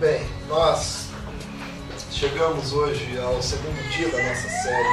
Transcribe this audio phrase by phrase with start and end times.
[0.00, 1.08] bem, nós
[2.10, 4.88] chegamos hoje ao segundo dia da nossa série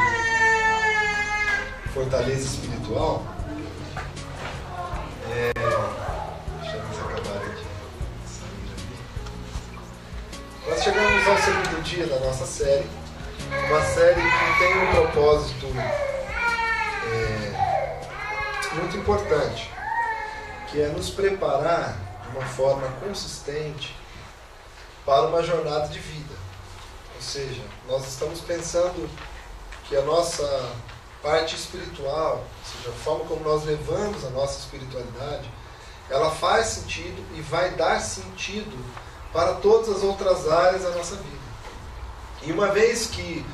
[1.94, 3.24] Fortaleza Espiritual.
[5.32, 5.54] É,
[6.62, 7.66] deixa eu acabar aqui.
[10.68, 12.90] Nós chegamos ao segundo dia da nossa série,
[13.70, 15.68] uma série que tem um propósito
[17.14, 19.72] é, muito importante,
[20.70, 23.96] que é nos preparar de uma forma consistente
[25.08, 26.36] para uma jornada de vida.
[27.16, 29.10] Ou seja, nós estamos pensando
[29.88, 30.70] que a nossa
[31.24, 35.50] parte espiritual, ou seja, a forma como nós levamos a nossa espiritualidade,
[36.10, 38.78] ela faz sentido e vai dar sentido
[39.32, 41.48] para todas as outras áreas da nossa vida.
[42.44, 43.46] E uma vez que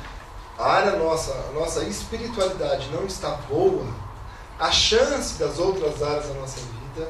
[0.58, 3.86] a área nossa, a nossa espiritualidade não está boa,
[4.58, 7.08] a chance das outras áreas da nossa vida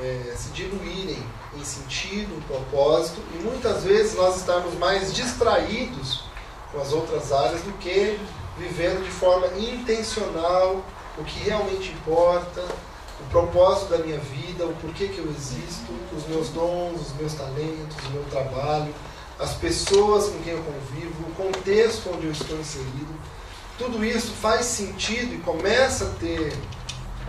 [0.00, 1.22] é, se diluírem
[1.56, 6.24] em sentido, propósito, e muitas vezes nós estamos mais distraídos
[6.72, 8.18] com as outras áreas do que
[8.58, 10.84] vivendo de forma intencional
[11.18, 12.62] o que realmente importa,
[13.20, 17.32] o propósito da minha vida, o porquê que eu existo, os meus dons, os meus
[17.32, 18.94] talentos, o meu trabalho,
[19.38, 23.14] as pessoas com quem eu convivo, o contexto onde eu estou inserido.
[23.78, 26.52] Tudo isso faz sentido e começa a ter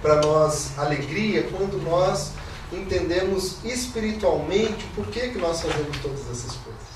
[0.01, 2.31] para nós alegria quando nós
[2.71, 6.87] entendemos espiritualmente por que, que nós fazemos todas essas coisas.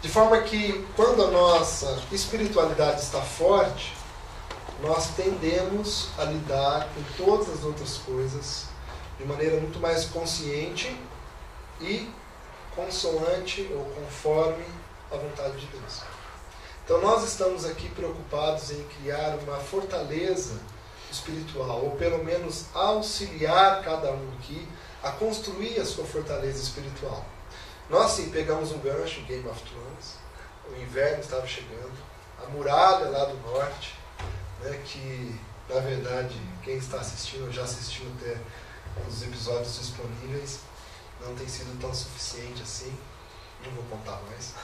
[0.00, 3.94] De forma que, quando a nossa espiritualidade está forte,
[4.80, 8.64] nós tendemos a lidar com todas as outras coisas
[9.16, 10.96] de maneira muito mais consciente
[11.80, 12.10] e
[12.74, 14.64] consoante ou conforme
[15.12, 16.02] a vontade de Deus.
[16.84, 20.58] Então, nós estamos aqui preocupados em criar uma fortaleza
[21.12, 24.66] espiritual, ou pelo menos auxiliar cada um aqui
[25.02, 27.24] a construir a sua fortaleza espiritual.
[27.90, 30.16] Nós sim pegamos um gancho, Game of Thrones,
[30.70, 31.92] o inverno estava chegando,
[32.42, 33.94] a muralha lá do norte,
[34.60, 35.38] né, que
[35.68, 38.36] na verdade quem está assistindo já assistiu até
[39.08, 40.60] os episódios disponíveis,
[41.20, 42.96] não tem sido tão suficiente assim,
[43.64, 44.54] não vou contar mais.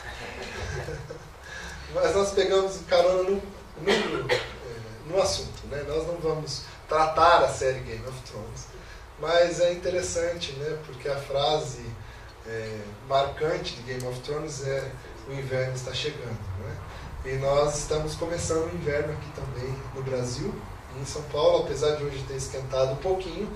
[1.94, 4.28] Mas nós pegamos carona no, no,
[5.08, 5.84] no assunto, né?
[5.88, 8.66] nós não vamos tratar a série Game of Thrones,
[9.18, 10.78] mas é interessante, né?
[10.86, 11.84] porque a frase
[12.46, 14.90] é, marcante de Game of Thrones é
[15.28, 16.38] o inverno está chegando.
[16.60, 16.76] Né?
[17.26, 20.54] E nós estamos começando o inverno aqui também no Brasil,
[21.00, 23.48] em São Paulo, apesar de hoje ter esquentado um pouquinho,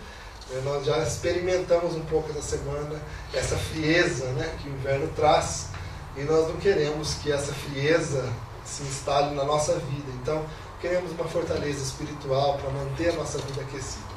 [0.51, 0.61] né?
[0.65, 3.01] nós já experimentamos um pouco essa semana
[3.33, 4.57] essa frieza né?
[4.61, 5.69] que o inverno traz
[6.17, 8.31] e nós não queremos que essa frieza
[8.65, 10.13] se instale na nossa vida.
[10.21, 10.45] Então,
[10.83, 14.13] queremos uma fortaleza espiritual para manter a nossa vida aquecida.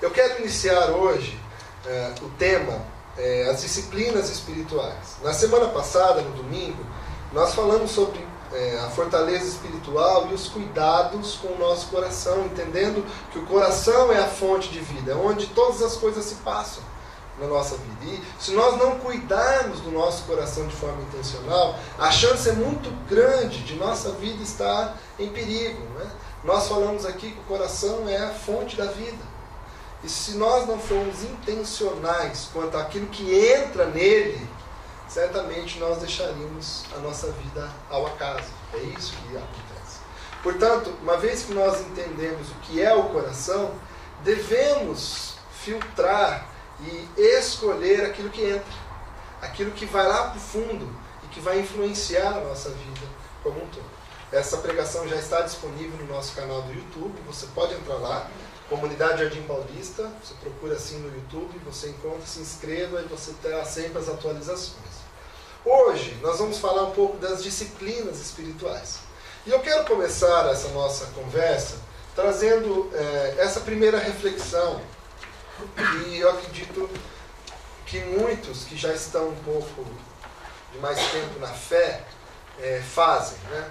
[0.00, 1.38] Eu quero iniciar hoje
[1.84, 2.80] é, o tema
[3.18, 5.16] é, as disciplinas espirituais.
[5.20, 6.78] Na semana passada, no domingo,
[7.32, 13.04] nós falamos sobre é, a fortaleza espiritual e os cuidados com o nosso coração, entendendo
[13.32, 16.84] que o coração é a fonte de vida, onde todas as coisas se passam
[17.40, 18.04] na nossa vida.
[18.04, 22.90] E se nós não cuidarmos do nosso coração de forma intencional, a chance é muito
[23.08, 25.82] grande de nossa vida estar em perigo.
[25.98, 26.10] Né?
[26.44, 29.38] Nós falamos aqui que o coração é a fonte da vida.
[30.02, 34.48] E se nós não formos intencionais quanto àquilo que entra nele,
[35.08, 38.48] certamente nós deixaríamos a nossa vida ao acaso.
[38.74, 39.98] É isso que acontece.
[40.42, 43.72] Portanto, uma vez que nós entendemos o que é o coração,
[44.22, 46.47] devemos filtrar
[46.80, 48.72] e escolher aquilo que entra,
[49.42, 50.88] aquilo que vai lá para o fundo
[51.24, 53.06] e que vai influenciar a nossa vida
[53.42, 53.98] como um todo.
[54.30, 58.28] Essa pregação já está disponível no nosso canal do YouTube, você pode entrar lá
[58.68, 63.64] Comunidade Jardim Paulista, você procura assim no YouTube, você encontra, se inscreva e você terá
[63.64, 64.98] sempre as atualizações.
[65.64, 68.98] Hoje nós vamos falar um pouco das disciplinas espirituais.
[69.46, 71.76] E eu quero começar essa nossa conversa
[72.14, 74.80] trazendo é, essa primeira reflexão,
[76.06, 76.88] e eu acredito
[77.86, 79.84] que muitos que já estão um pouco
[80.72, 82.04] de mais tempo na fé
[82.60, 83.38] é, fazem.
[83.50, 83.70] Né?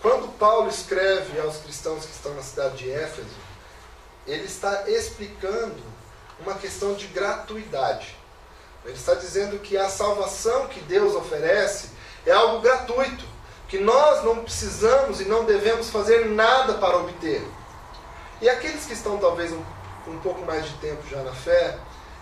[0.00, 3.36] Quando Paulo escreve aos cristãos que estão na cidade de Éfeso,
[4.26, 5.82] ele está explicando
[6.40, 8.16] uma questão de gratuidade.
[8.84, 11.90] Ele está dizendo que a salvação que Deus oferece
[12.26, 13.24] é algo gratuito,
[13.68, 17.46] que nós não precisamos e não devemos fazer nada para obter.
[18.40, 19.62] E aqueles que estão talvez um,
[20.10, 21.78] um pouco mais de tempo já na fé,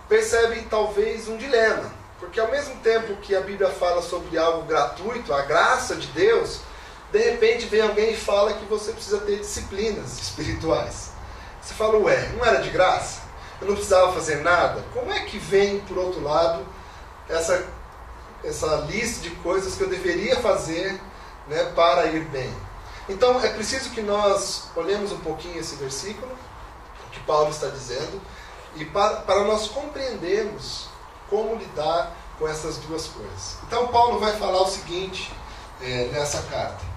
[0.08, 5.32] percebem talvez um dilema, porque ao mesmo tempo que a Bíblia fala sobre algo gratuito,
[5.32, 6.60] a graça de Deus,
[7.10, 11.10] de repente vem alguém e fala que você precisa ter disciplinas espirituais.
[11.60, 13.22] Você fala, ué, não era de graça?
[13.60, 14.82] Eu não precisava fazer nada?
[14.92, 16.66] Como é que vem, por outro lado,
[17.28, 17.64] essa
[18.44, 21.00] essa lista de coisas que eu deveria fazer
[21.48, 22.52] né, para ir bem.
[23.08, 26.30] Então é preciso que nós olhemos um pouquinho esse versículo
[27.26, 28.20] Paulo está dizendo
[28.76, 30.86] e para, para nós compreendermos
[31.28, 33.56] como lidar com essas duas coisas.
[33.66, 35.32] Então Paulo vai falar o seguinte
[35.80, 36.92] é, nessa carta.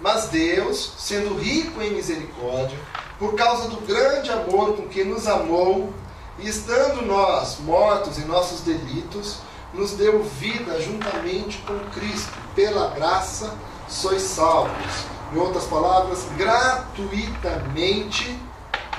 [0.00, 2.78] Mas Deus, sendo rico em misericórdia,
[3.18, 5.92] por causa do grande amor com que nos amou,
[6.38, 9.38] e estando nós mortos em nossos delitos,
[9.74, 12.32] nos deu vida juntamente com Cristo.
[12.54, 13.52] Pela graça
[13.88, 15.06] sois salvos.
[15.32, 18.38] Em outras palavras, gratuitamente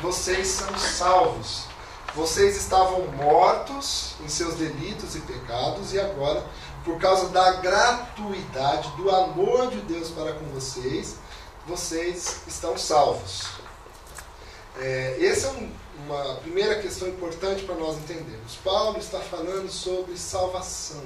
[0.02, 1.64] vocês são salvos.
[2.16, 6.44] Vocês estavam mortos em seus delitos e pecados, e agora,
[6.84, 11.18] por causa da gratuidade, do amor de Deus para com vocês,
[11.68, 13.48] vocês estão salvos.
[14.80, 15.72] É, essa é um,
[16.06, 18.56] uma primeira questão importante para nós entendermos.
[18.64, 21.04] Paulo está falando sobre salvação,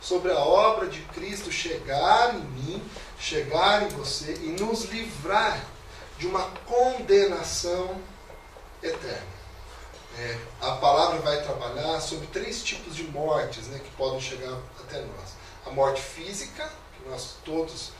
[0.00, 2.82] sobre a obra de Cristo chegar em mim,
[3.18, 5.75] chegar em você e nos livrar
[6.18, 8.00] de uma condenação
[8.82, 9.36] eterna.
[10.18, 15.00] É, a palavra vai trabalhar sobre três tipos de mortes né, que podem chegar até
[15.02, 15.34] nós.
[15.66, 17.92] A morte física, que nós todos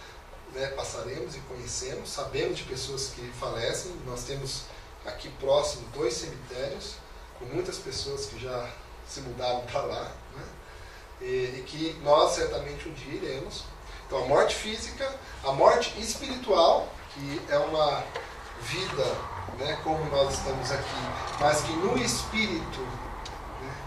[0.55, 4.63] né, passaremos e conhecemos, sabemos de pessoas que falecem, nós temos
[5.05, 6.95] aqui próximo dois cemitérios,
[7.39, 8.71] com muitas pessoas que já
[9.07, 10.45] se mudaram para lá, né?
[11.21, 13.65] e, e, que nós certamente um dia iremos.
[14.07, 15.13] Então, a morte física,
[15.45, 18.05] a morte espiritual, que é uma
[18.63, 19.05] vida,
[19.59, 21.01] né, como nós estamos aqui,
[21.41, 22.81] mas que no espírito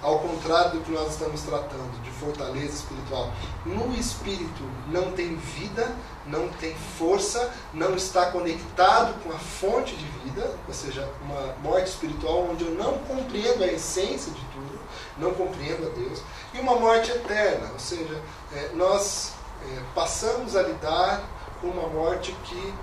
[0.01, 3.31] ao contrário do que nós estamos tratando, de fortaleza espiritual,
[3.65, 5.93] no espírito não tem vida,
[6.25, 11.87] não tem força, não está conectado com a fonte de vida, ou seja, uma morte
[11.87, 14.79] espiritual onde eu não compreendo a essência de tudo,
[15.17, 16.21] não compreendo a Deus,
[16.53, 18.21] e uma morte eterna, ou seja,
[18.53, 19.33] é, nós
[19.63, 21.21] é, passamos a lidar
[21.59, 22.73] com uma morte que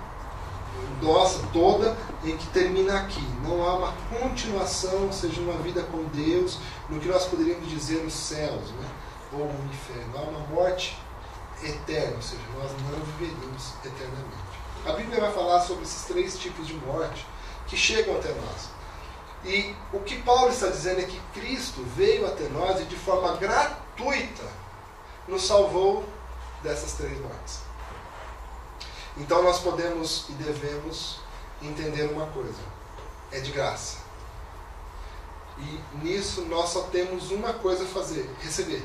[1.01, 3.21] nossa toda e que termina aqui.
[3.43, 6.59] Não há uma continuação, ou seja, uma vida com Deus,
[6.89, 8.89] no que nós poderíamos dizer os céus, né?
[9.33, 10.17] ou o inferno.
[10.17, 10.97] Há uma morte
[11.63, 14.47] eterna, ou seja, nós não viveríamos eternamente.
[14.85, 17.25] A Bíblia vai falar sobre esses três tipos de morte
[17.67, 18.69] que chegam até nós.
[19.43, 23.35] E o que Paulo está dizendo é que Cristo veio até nós e de forma
[23.37, 24.43] gratuita
[25.27, 26.05] nos salvou
[26.63, 27.66] dessas três mortes.
[29.17, 31.19] Então nós podemos e devemos
[31.61, 32.59] entender uma coisa:
[33.31, 33.97] é de graça.
[35.59, 38.83] E nisso nós só temos uma coisa a fazer: receber.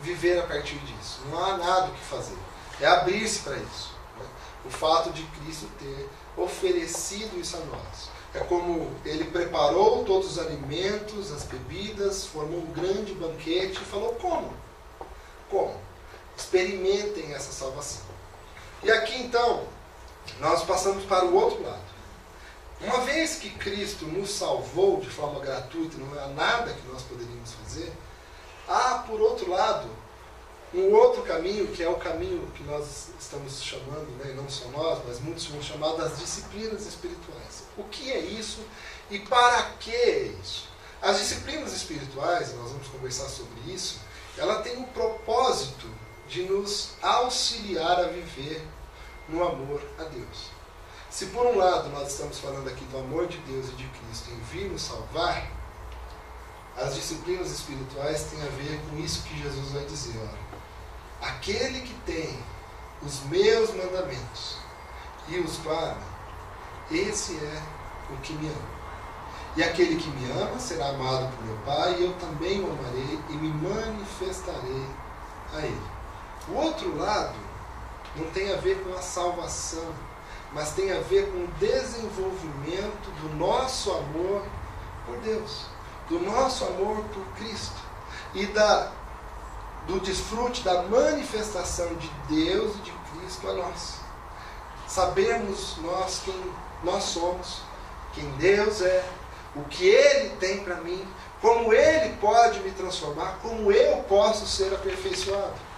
[0.00, 1.20] Viver a partir disso.
[1.30, 2.36] Não há nada o que fazer.
[2.80, 3.92] É abrir-se para isso.
[4.18, 4.26] Né?
[4.64, 8.10] O fato de Cristo ter oferecido isso a nós.
[8.34, 14.14] É como ele preparou todos os alimentos, as bebidas, formou um grande banquete e falou:
[14.14, 14.52] como?
[15.50, 15.76] Como?
[16.36, 18.11] Experimentem essa salvação.
[18.82, 19.64] E aqui então,
[20.40, 21.92] nós passamos para o outro lado.
[22.80, 27.52] Uma vez que Cristo nos salvou de forma gratuita, não há nada que nós poderíamos
[27.52, 27.92] fazer,
[28.68, 29.88] há, por outro lado,
[30.74, 35.00] um outro caminho, que é o caminho que nós estamos chamando, né, não só nós,
[35.06, 37.64] mas muitos vão chamar das disciplinas espirituais.
[37.76, 38.60] O que é isso
[39.10, 40.68] e para que é isso?
[41.00, 44.00] As disciplinas espirituais, nós vamos conversar sobre isso,
[44.36, 45.86] ela tem o propósito
[46.28, 48.66] de nos auxiliar a viver
[49.28, 50.50] no amor a Deus.
[51.10, 54.30] Se por um lado nós estamos falando aqui do amor de Deus e de Cristo
[54.30, 55.46] em vir nos salvar,
[56.76, 60.18] as disciplinas espirituais têm a ver com isso que Jesus vai dizer.
[60.18, 62.38] Olha, aquele que tem
[63.02, 64.56] os meus mandamentos
[65.28, 66.00] e os guarda,
[66.90, 67.62] esse é
[68.10, 68.82] o que me ama.
[69.54, 73.18] E aquele que me ama será amado por meu Pai, e eu também o amarei
[73.28, 74.86] e me manifestarei
[75.52, 75.91] a ele.
[76.48, 77.34] O outro lado
[78.16, 79.92] não tem a ver com a salvação,
[80.52, 84.44] mas tem a ver com o desenvolvimento do nosso amor
[85.06, 85.66] por Deus,
[86.08, 87.80] do nosso amor por Cristo
[88.34, 88.90] e da,
[89.86, 94.00] do desfrute da manifestação de Deus e de Cristo a nós.
[94.86, 96.52] Sabemos nós quem
[96.84, 97.62] nós somos,
[98.12, 99.08] quem Deus é,
[99.54, 101.06] o que Ele tem para mim,
[101.40, 105.71] como Ele pode me transformar, como eu posso ser aperfeiçoado.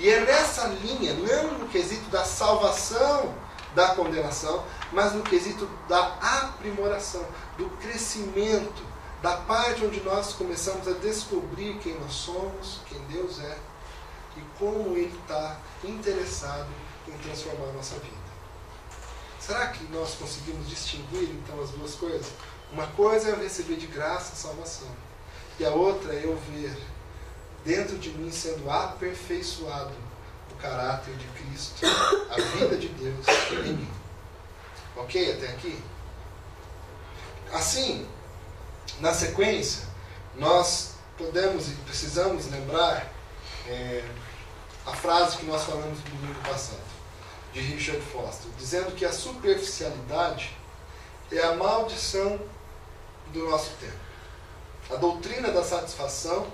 [0.00, 3.34] E é nessa linha, não no quesito da salvação
[3.74, 7.24] da condenação, mas no quesito da aprimoração,
[7.58, 8.82] do crescimento,
[9.22, 13.58] da parte onde nós começamos a descobrir quem nós somos, quem Deus é
[14.38, 16.70] e como Ele está interessado
[17.06, 18.16] em transformar a nossa vida.
[19.38, 22.26] Será que nós conseguimos distinguir então as duas coisas?
[22.72, 24.88] Uma coisa é eu receber de graça a salvação,
[25.58, 26.74] e a outra é eu ver
[27.64, 29.92] dentro de mim sendo aperfeiçoado
[30.52, 31.86] o caráter de Cristo,
[32.30, 33.90] a vida de Deus em mim.
[34.96, 35.82] Ok até aqui?
[37.52, 38.06] Assim,
[39.00, 39.86] na sequência,
[40.36, 43.12] nós podemos e precisamos lembrar
[43.66, 44.04] é,
[44.86, 46.80] a frase que nós falamos no domingo passado,
[47.52, 50.56] de Richard Foster, dizendo que a superficialidade
[51.32, 52.40] é a maldição
[53.32, 53.98] do nosso tempo.
[54.90, 56.46] A doutrina da satisfação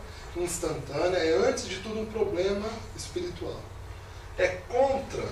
[0.43, 3.61] instantânea é, antes de tudo, um problema espiritual.
[4.39, 5.27] É contra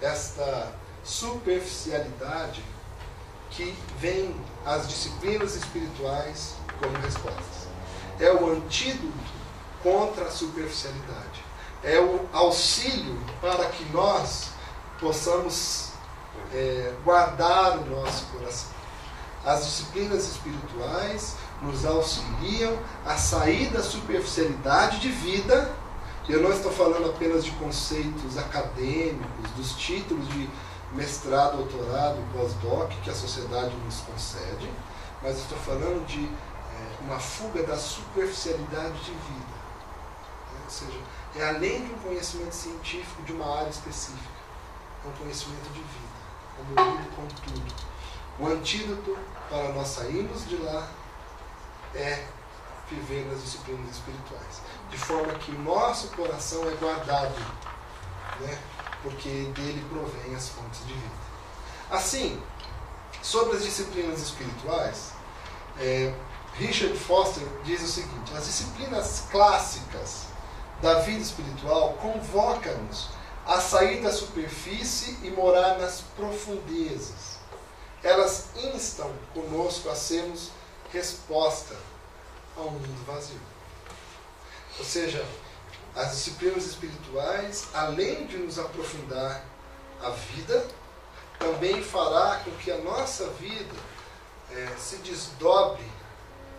[0.00, 0.72] esta
[1.02, 2.62] superficialidade
[3.50, 4.34] que vem
[4.64, 7.68] as disciplinas espirituais como respostas.
[8.20, 9.12] É o antídoto
[9.82, 11.44] contra a superficialidade.
[11.82, 14.50] É o auxílio para que nós
[14.98, 15.90] possamos
[16.52, 18.70] é, guardar o nosso coração.
[19.44, 25.72] As disciplinas espirituais nos auxiliam a sair da superficialidade de vida.
[26.28, 30.48] Eu não estou falando apenas de conceitos acadêmicos, dos títulos de
[30.92, 34.70] mestrado, doutorado, pós-doc que a sociedade nos concede,
[35.22, 39.56] mas estou falando de é, uma fuga da superficialidade de vida.
[40.52, 40.60] Né?
[40.64, 40.98] Ou seja,
[41.36, 44.36] é além de um conhecimento científico de uma área específica,
[45.04, 46.16] é um conhecimento de vida,
[46.56, 47.74] como com tudo.
[48.38, 49.16] O antídoto
[49.48, 50.88] para nós sairmos de lá
[51.96, 52.26] é
[52.90, 54.60] viver nas disciplinas espirituais.
[54.90, 57.34] De forma que nosso coração é guardado,
[58.40, 58.58] né?
[59.02, 61.26] porque dele provém as fontes de vida.
[61.90, 62.40] Assim,
[63.22, 65.12] sobre as disciplinas espirituais,
[65.78, 66.12] é,
[66.54, 70.26] Richard Foster diz o seguinte: as disciplinas clássicas
[70.80, 73.08] da vida espiritual convocam-nos
[73.46, 77.36] a sair da superfície e morar nas profundezas.
[78.02, 80.50] Elas instam conosco a sermos
[80.92, 81.76] resposta
[82.56, 83.40] ao mundo vazio.
[84.78, 85.24] Ou seja,
[85.94, 89.42] as disciplinas espirituais, além de nos aprofundar
[90.02, 90.66] a vida,
[91.38, 93.74] também fará com que a nossa vida
[94.50, 95.84] é, se desdobre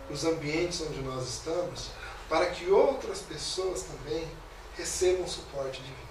[0.10, 1.90] nos ambientes onde nós estamos,
[2.30, 4.28] para que outras pessoas também
[4.76, 6.08] recebam suporte de vida.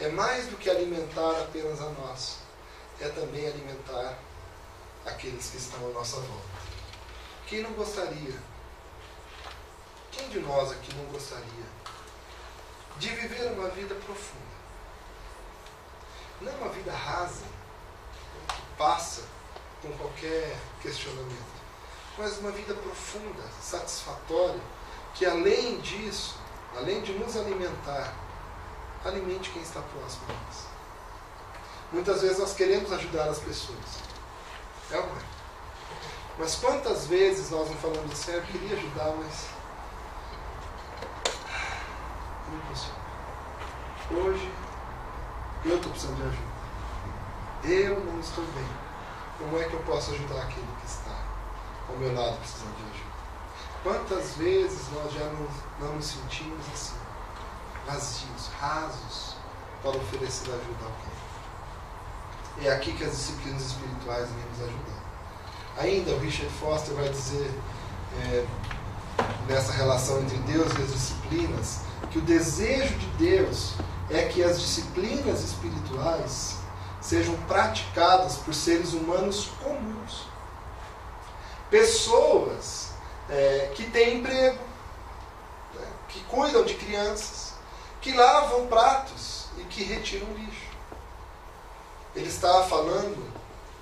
[0.00, 2.38] É mais do que alimentar apenas a nós,
[3.00, 4.18] é também alimentar
[5.04, 6.55] aqueles que estão à nossa volta.
[7.46, 8.34] Quem não gostaria?
[10.10, 11.66] Quem de nós aqui não gostaria
[12.98, 14.56] de viver uma vida profunda?
[16.40, 17.44] Não uma vida rasa,
[18.48, 19.22] que passa
[19.80, 21.62] com qualquer questionamento,
[22.18, 24.60] mas uma vida profunda, satisfatória,
[25.14, 26.36] que além disso,
[26.76, 28.12] além de nos alimentar,
[29.04, 30.66] alimente quem está próximo a nós.
[31.92, 33.78] Muitas vezes nós queremos ajudar as pessoas.
[34.90, 35.35] É ou não?
[36.38, 39.46] Mas quantas vezes nós não falamos assim, eu queria ajudar, mas
[42.52, 42.96] não consigo.
[44.10, 44.52] Hoje
[45.64, 46.56] eu estou precisando de ajuda.
[47.64, 48.68] Eu não estou bem.
[49.38, 51.18] Como é que eu posso ajudar aquele que está
[51.88, 53.16] ao meu lado precisando de ajuda?
[53.82, 55.48] Quantas vezes nós já não,
[55.80, 56.96] não nos sentimos assim,
[57.86, 59.36] vazios, rasos,
[59.80, 62.68] para oferecer ajuda a alguém?
[62.68, 65.05] É aqui que as disciplinas espirituais vêm nos ajudar.
[65.78, 67.50] Ainda o Richard Foster vai dizer,
[68.22, 68.46] é,
[69.46, 71.80] nessa relação entre Deus e as disciplinas,
[72.10, 73.74] que o desejo de Deus
[74.10, 76.56] é que as disciplinas espirituais
[77.00, 80.26] sejam praticadas por seres humanos comuns.
[81.70, 82.90] Pessoas
[83.28, 84.58] é, que têm emprego,
[85.74, 87.54] né, que cuidam de crianças,
[88.00, 90.66] que lavam pratos e que retiram lixo.
[92.14, 93.22] Ele está falando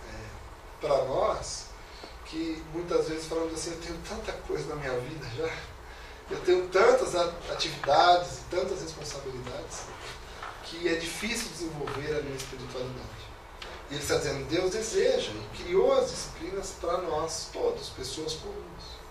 [0.08, 1.63] é, para nós
[2.34, 5.54] que muitas vezes falamos assim, eu tenho tanta coisa na minha vida já,
[6.34, 9.82] eu tenho tantas atividades e tantas responsabilidades,
[10.64, 13.24] que é difícil desenvolver a minha espiritualidade.
[13.88, 19.04] E ele está dizendo, Deus deseja e criou as disciplinas para nós todos, pessoas comuns.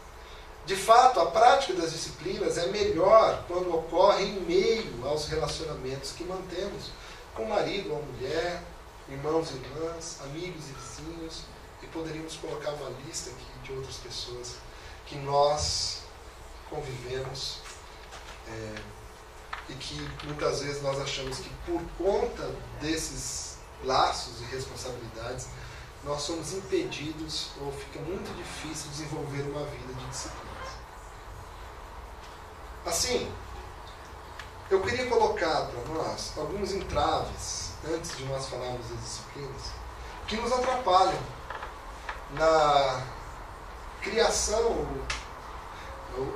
[0.65, 6.25] De fato, a prática das disciplinas é melhor quando ocorre em meio aos relacionamentos que
[6.25, 6.91] mantemos
[7.35, 8.61] com o marido ou a mulher,
[9.07, 11.52] irmãos e irmãs, amigos e vizinhos,
[11.93, 14.55] poderíamos colocar uma lista aqui de outras pessoas
[15.05, 16.01] que nós
[16.69, 17.59] convivemos
[18.47, 18.75] é,
[19.69, 19.95] e que
[20.25, 25.47] muitas vezes nós achamos que por conta desses laços e responsabilidades
[26.03, 30.53] nós somos impedidos ou fica muito difícil desenvolver uma vida de disciplinas.
[32.85, 33.31] Assim,
[34.69, 39.71] eu queria colocar para nós alguns entraves, antes de nós falarmos das disciplinas,
[40.27, 41.21] que nos atrapalham
[42.33, 43.01] na
[44.01, 44.87] criação,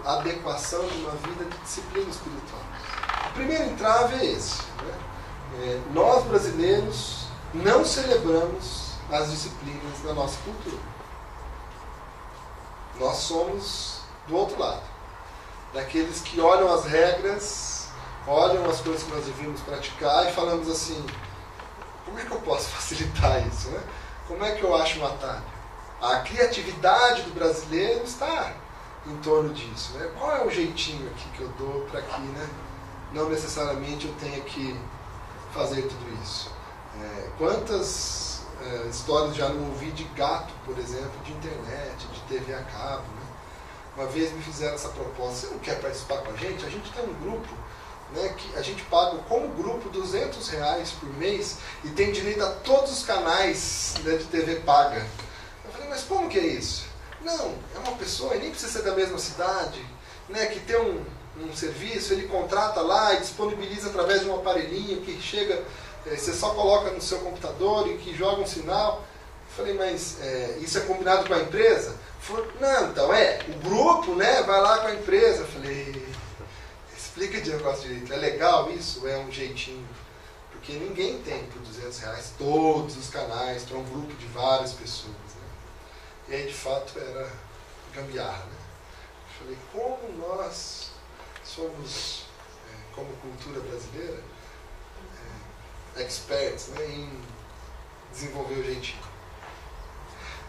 [0.05, 2.61] adequação de uma vida de disciplina espiritual.
[3.29, 4.61] O primeiro entrave é esse.
[4.61, 4.99] Né?
[5.59, 10.81] É, nós brasileiros não celebramos as disciplinas da nossa cultura.
[12.99, 14.83] Nós somos do outro lado.
[15.73, 17.89] Daqueles que olham as regras,
[18.25, 21.05] olham as coisas que nós devíamos praticar e falamos assim:
[22.05, 23.69] como é que eu posso facilitar isso?
[23.69, 23.83] Né?
[24.27, 25.56] Como é que eu acho um atalho?
[26.01, 28.53] A criatividade do brasileiro está
[29.05, 29.93] em torno disso.
[29.93, 30.11] Né?
[30.17, 32.47] Qual é o jeitinho aqui que eu dou para que né,
[33.13, 34.79] não necessariamente eu tenha que
[35.53, 36.51] fazer tudo isso?
[37.01, 42.53] É, quantas é, histórias já não ouvi de gato, por exemplo, de internet, de TV
[42.53, 43.03] a cabo?
[43.03, 43.27] Né?
[43.95, 46.63] Uma vez me fizeram essa proposta: você não quer participar com a gente?
[46.63, 47.49] A gente tem um grupo
[48.13, 52.51] né, que a gente paga como grupo 200 reais por mês e tem direito a
[52.51, 55.05] todos os canais né, de TV paga.
[55.67, 56.85] Eu falei, mas como que é isso?
[57.21, 59.85] Não, é uma pessoa, e nem precisa ser da mesma cidade,
[60.29, 61.03] né, que tem um,
[61.41, 65.63] um serviço, ele contrata lá e disponibiliza através de um aparelhinho que chega,
[66.05, 69.03] é, você só coloca no seu computador e que joga um sinal.
[69.49, 71.95] Eu falei, mas é, isso é combinado com a empresa?
[72.19, 75.41] Falei, não, então é, o grupo né, vai lá com a empresa.
[75.41, 76.07] Eu falei,
[76.95, 79.05] explica de negócio direito, é legal isso?
[79.07, 79.85] É um jeitinho?
[80.51, 85.26] Porque ninguém tem por 200 reais todos os canais para um grupo de várias pessoas.
[86.29, 87.31] E aí, de fato, era
[87.93, 88.43] gambiarra.
[88.45, 88.57] Né?
[89.39, 90.91] Falei, como nós
[91.43, 92.25] somos,
[92.69, 94.21] é, como cultura brasileira,
[95.95, 97.21] é, experts né, em
[98.11, 99.01] desenvolver o jeitinho.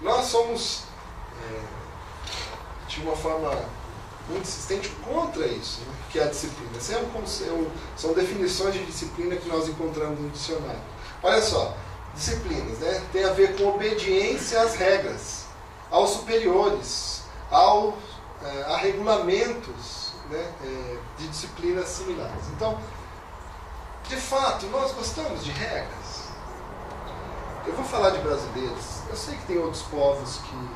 [0.00, 0.82] Nós somos,
[1.44, 3.50] é, de uma forma
[4.28, 6.76] muito insistente, contra isso, né, que é a disciplina.
[6.76, 10.82] Esse é um, são definições de disciplina que nós encontramos no dicionário.
[11.22, 11.76] Olha só,
[12.14, 15.47] disciplinas né, tem a ver com obediência às regras
[15.90, 17.96] aos superiores, ao,
[18.42, 22.48] é, a regulamentos né, é, de disciplinas similares.
[22.54, 22.78] Então,
[24.08, 26.28] de fato, nós gostamos de regras.
[27.66, 29.02] Eu vou falar de brasileiros.
[29.08, 30.68] Eu sei que tem outros povos que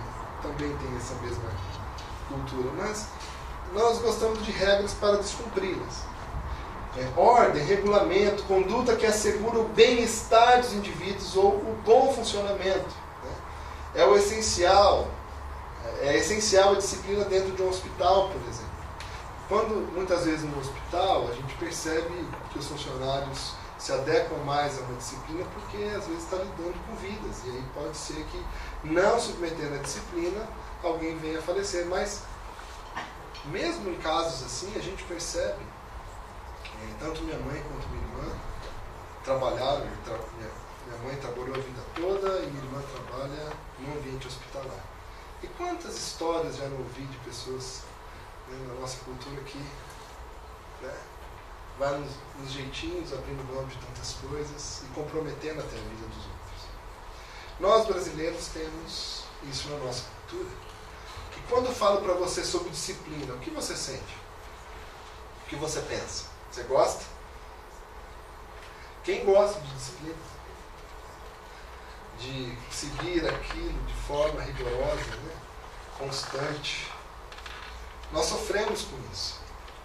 [0.42, 1.50] também têm essa mesma
[2.28, 3.06] cultura, mas
[3.72, 6.12] nós gostamos de regras para descumpri-las.
[6.94, 13.01] É, ordem, regulamento, conduta que assegura o bem-estar dos indivíduos ou o bom funcionamento
[13.94, 15.08] é o essencial.
[16.00, 18.72] É essencial a disciplina dentro de um hospital, por exemplo.
[19.48, 24.82] Quando muitas vezes no hospital a gente percebe que os funcionários se adequam mais a
[24.82, 27.42] uma disciplina porque às vezes está lidando com vidas.
[27.44, 28.44] E aí pode ser que,
[28.84, 30.48] não submetendo a disciplina,
[30.82, 31.84] alguém venha a falecer.
[31.86, 32.22] Mas,
[33.46, 35.60] mesmo em casos assim, a gente percebe,
[37.00, 38.36] tanto minha mãe quanto minha irmã
[39.24, 40.50] trabalharam, minha
[40.98, 44.84] mãe trabalhou a vida toda e minha irmã trabalha no ambiente hospitalar.
[45.42, 47.82] E quantas histórias já não ouvi de pessoas
[48.48, 50.94] né, na nossa cultura que né,
[51.78, 56.26] vai nos, nos, jeitinhos, abrindo mão de tantas coisas e comprometendo até a vida dos
[56.26, 56.42] outros.
[57.58, 60.50] Nós brasileiros temos isso na nossa cultura.
[61.32, 64.16] Que quando eu falo para você sobre disciplina, o que você sente?
[65.44, 66.26] O que você pensa?
[66.50, 67.04] Você gosta?
[69.04, 70.31] Quem gosta de disciplina?
[72.22, 75.32] De seguir aquilo de forma rigorosa, né?
[75.98, 76.90] constante.
[78.12, 79.40] Nós sofremos com isso.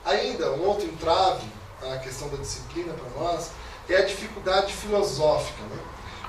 [0.06, 1.47] Ainda, um outro entrave
[1.82, 3.52] à questão da disciplina para nós
[3.89, 5.62] é a dificuldade filosófica.
[5.63, 5.80] Né?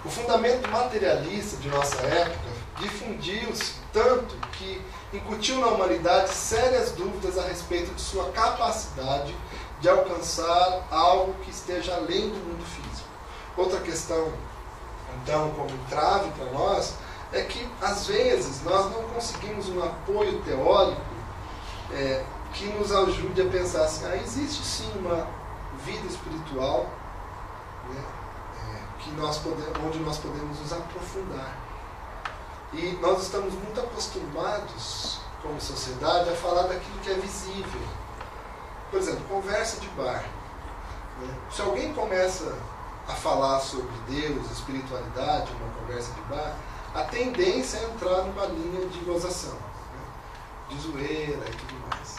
[0.04, 4.80] O fundamento materialista de nossa época difundiu-se tanto que
[5.12, 9.34] incutiu na humanidade sérias dúvidas a respeito de sua capacidade
[9.80, 13.08] de alcançar algo que esteja além do mundo físico.
[13.56, 14.32] Outra questão
[15.22, 16.94] então como entrave para nós
[17.32, 21.00] é que às vezes nós não conseguimos um apoio teórico
[21.92, 25.26] é, que nos ajude a pensar assim, ah, existe sim uma
[25.84, 26.86] vida espiritual
[27.88, 28.02] né,
[28.62, 31.56] é, que nós podemos, onde nós podemos nos aprofundar.
[32.72, 37.80] E nós estamos muito acostumados, como sociedade, a falar daquilo que é visível.
[38.90, 40.24] Por exemplo, conversa de bar.
[41.20, 41.34] Né?
[41.50, 42.54] Se alguém começa
[43.08, 46.54] a falar sobre Deus, espiritualidade, uma conversa de bar,
[46.94, 50.68] a tendência é entrar numa linha de gozação, né?
[50.68, 52.18] de zoeira e tudo mais.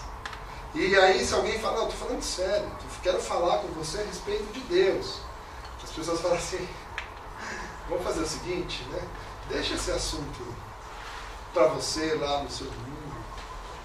[0.73, 2.69] E aí, se alguém fala, não, estou falando sério,
[3.04, 5.19] quero falar com você a respeito de Deus.
[5.84, 6.67] As pessoas falam assim,
[7.88, 9.02] vamos fazer o seguinte, né?
[9.47, 10.56] Deixa esse assunto
[11.54, 13.15] para você lá no seu mundo,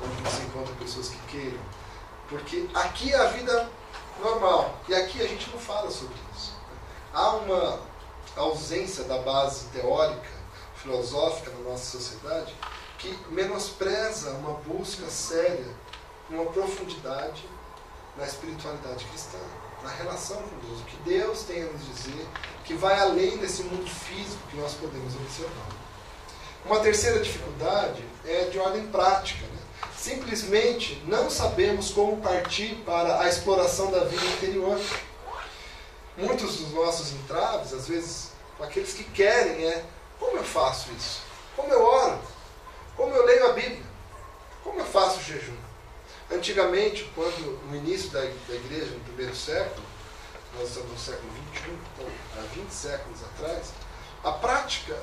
[0.03, 1.61] onde você encontra pessoas que queiram.
[2.29, 3.71] Porque aqui é a vida
[4.21, 4.79] normal.
[4.89, 6.54] E aqui a gente não fala sobre isso
[7.15, 7.79] há uma
[8.37, 10.29] ausência da base teórica,
[10.77, 12.55] filosófica na nossa sociedade
[12.99, 15.85] que menospreza uma busca séria
[16.31, 17.45] uma profundidade
[18.17, 19.39] na espiritualidade cristã,
[19.83, 22.27] na relação com Deus, o que Deus tem a nos dizer,
[22.65, 25.69] que vai além desse mundo físico que nós podemos observar.
[26.65, 29.45] Uma terceira dificuldade é de ordem prática.
[29.45, 29.59] Né?
[29.99, 34.81] Simplesmente não sabemos como partir para a exploração da vida interior.
[36.17, 39.85] Muitos dos nossos entraves, às vezes, aqueles que querem, é
[40.19, 41.23] como eu faço isso?
[41.57, 42.21] Como eu oro?
[42.97, 43.83] Como eu leio a Bíblia?
[44.63, 45.57] Como eu faço o jejum?
[46.31, 49.85] Antigamente, quando no início da, da igreja, no primeiro século,
[50.57, 52.07] nós estamos no século XXI, então,
[52.39, 53.73] há 20 séculos atrás,
[54.23, 54.97] a prática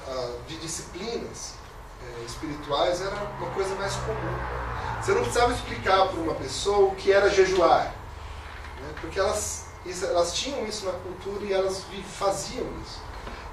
[0.47, 1.54] de disciplinas
[2.02, 5.02] é, espirituais era uma coisa mais comum.
[5.02, 7.93] Você não precisava explicar para uma pessoa o que era jejuar,
[8.82, 8.93] né?
[9.00, 9.61] porque elas,
[10.04, 11.84] elas tinham isso na cultura e elas
[12.17, 13.00] faziam isso.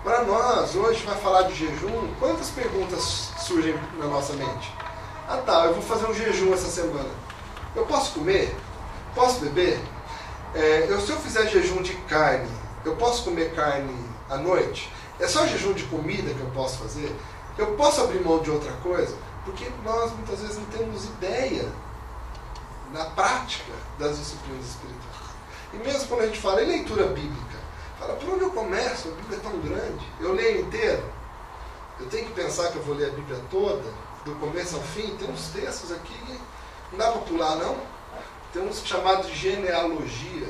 [0.05, 4.73] Para nós, hoje, vai falar de jejum, quantas perguntas surgem na nossa mente?
[5.29, 7.11] Ah tá, eu vou fazer um jejum essa semana.
[7.75, 8.55] Eu posso comer?
[9.15, 9.81] Posso beber?
[10.55, 12.51] É, eu, se eu fizer jejum de carne,
[12.85, 13.95] eu posso comer carne
[14.31, 14.91] à noite?
[15.21, 17.15] É só jejum de comida que eu posso fazer?
[17.59, 19.17] Eu posso abrir mão de outra coisa?
[19.45, 21.69] Porque nós muitas vezes não temos ideia
[22.93, 24.98] na prática das disciplinas espirituais.
[25.85, 27.59] Mesmo quando a gente fala em leitura bíblica,
[27.99, 29.09] fala, por onde eu começo?
[29.09, 30.13] A Bíblia é tão grande.
[30.21, 31.03] Eu leio inteiro.
[32.01, 33.83] Eu tenho que pensar que eu vou ler a Bíblia toda,
[34.25, 35.17] do começo ao fim.
[35.17, 36.41] Tem uns textos aqui que
[36.93, 37.77] não dá para pular, não.
[38.53, 40.49] Tem uns chamados de genealogia.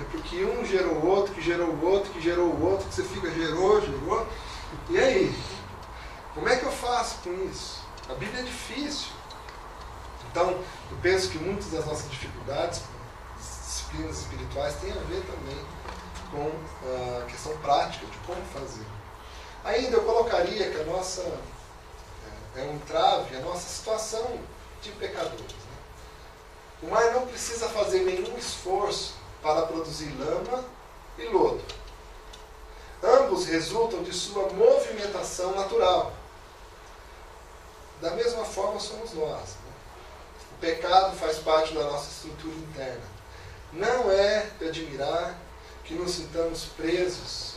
[0.00, 2.94] É porque um gerou o outro, que gerou o outro, que gerou o outro, que
[2.94, 4.26] você fica gerou, gerou.
[4.88, 5.34] E aí?
[6.34, 7.82] Como é que eu faço com isso?
[8.08, 9.08] A Bíblia é difícil.
[10.30, 12.82] Então, eu penso que muitas das nossas dificuldades,
[13.90, 15.58] disciplinas espirituais, têm a ver também
[16.30, 18.86] com a questão prática de como fazer.
[19.64, 24.38] Ainda eu colocaria que a nossa é, é um entrave, a nossa situação
[24.80, 25.38] de pecadores.
[25.38, 26.82] Né?
[26.82, 30.64] O mar não precisa fazer nenhum esforço para produzir lama
[31.18, 31.62] e lodo.
[33.02, 36.12] Ambos resultam de sua movimentação natural.
[38.00, 39.40] Da mesma forma somos nós.
[39.40, 39.72] Né?
[40.52, 43.09] O pecado faz parte da nossa estrutura interna.
[43.72, 45.38] Não é de admirar
[45.84, 47.56] que nos sintamos presos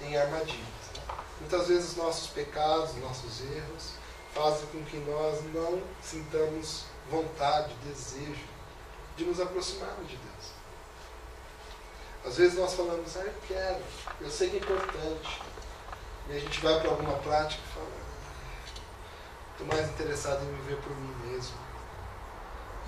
[0.00, 0.58] em armadilhas.
[0.94, 1.14] Né?
[1.40, 3.92] Muitas vezes nossos pecados, nossos erros,
[4.34, 8.44] fazem com que nós não sintamos vontade, desejo
[9.16, 10.60] de nos aproximarmos de Deus.
[12.24, 13.82] Às vezes nós falamos, ah, eu quero,
[14.20, 15.42] eu sei que é importante.
[16.28, 17.86] E a gente vai para alguma prática e fala,
[19.52, 21.56] estou mais interessado em viver por mim mesmo.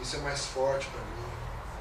[0.01, 1.33] Isso é mais forte para mim,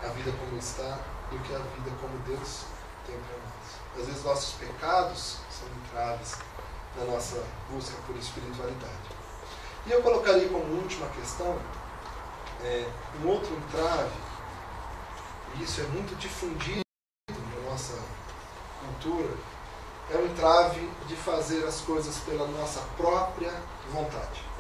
[0.04, 2.66] a vida como está, do que a vida como Deus
[3.06, 4.00] tem para nós.
[4.00, 6.38] Às vezes nossos pecados são entraves
[6.98, 9.22] na nossa busca por espiritualidade.
[9.86, 11.58] E eu colocaria como última questão
[12.64, 12.88] é,
[13.22, 14.12] um outro entrave,
[15.56, 16.82] e isso é muito difundido
[17.30, 17.98] na nossa
[18.80, 19.34] cultura,
[20.12, 23.54] é o entrave de fazer as coisas pela nossa própria
[23.92, 24.51] vontade.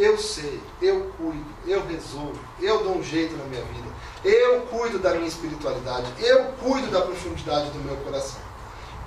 [0.00, 3.86] Eu sei, eu cuido, eu resolvo, eu dou um jeito na minha vida,
[4.24, 8.40] eu cuido da minha espiritualidade, eu cuido da profundidade do meu coração.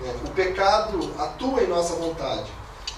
[0.06, 2.52] É, o pecado atua em nossa vontade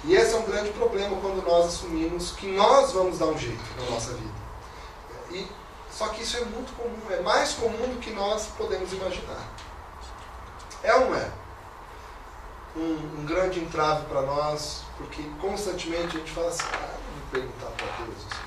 [0.04, 3.64] e esse é um grande problema quando nós assumimos que nós vamos dar um jeito
[3.80, 4.34] na nossa vida.
[5.32, 5.48] E,
[5.90, 9.42] só que isso é muito comum, é mais comum do que nós podemos imaginar.
[10.84, 11.32] É ou não é?
[12.76, 17.05] Um, um grande entrave para nós, porque constantemente a gente fala assim, ah,
[17.36, 18.46] perguntar para Deus assim.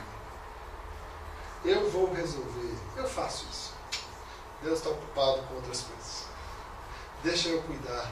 [1.65, 3.75] Eu vou resolver, eu faço isso.
[4.63, 6.25] Deus está ocupado com outras coisas.
[7.23, 8.11] Deixa eu cuidar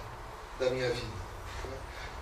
[0.58, 1.26] da minha vida.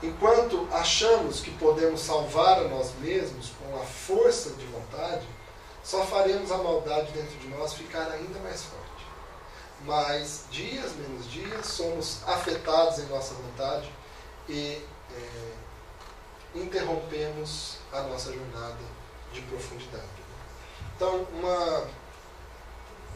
[0.02, 5.26] Enquanto achamos que podemos salvar a nós mesmos com a força de vontade,
[5.82, 8.84] só faremos a maldade dentro de nós ficar ainda mais forte.
[9.84, 13.90] Mas, dias menos dias, somos afetados em nossa vontade
[14.48, 15.52] e é,
[16.54, 18.78] interrompemos a nossa jornada
[19.32, 20.04] de profundidade.
[20.96, 21.88] Então, uma,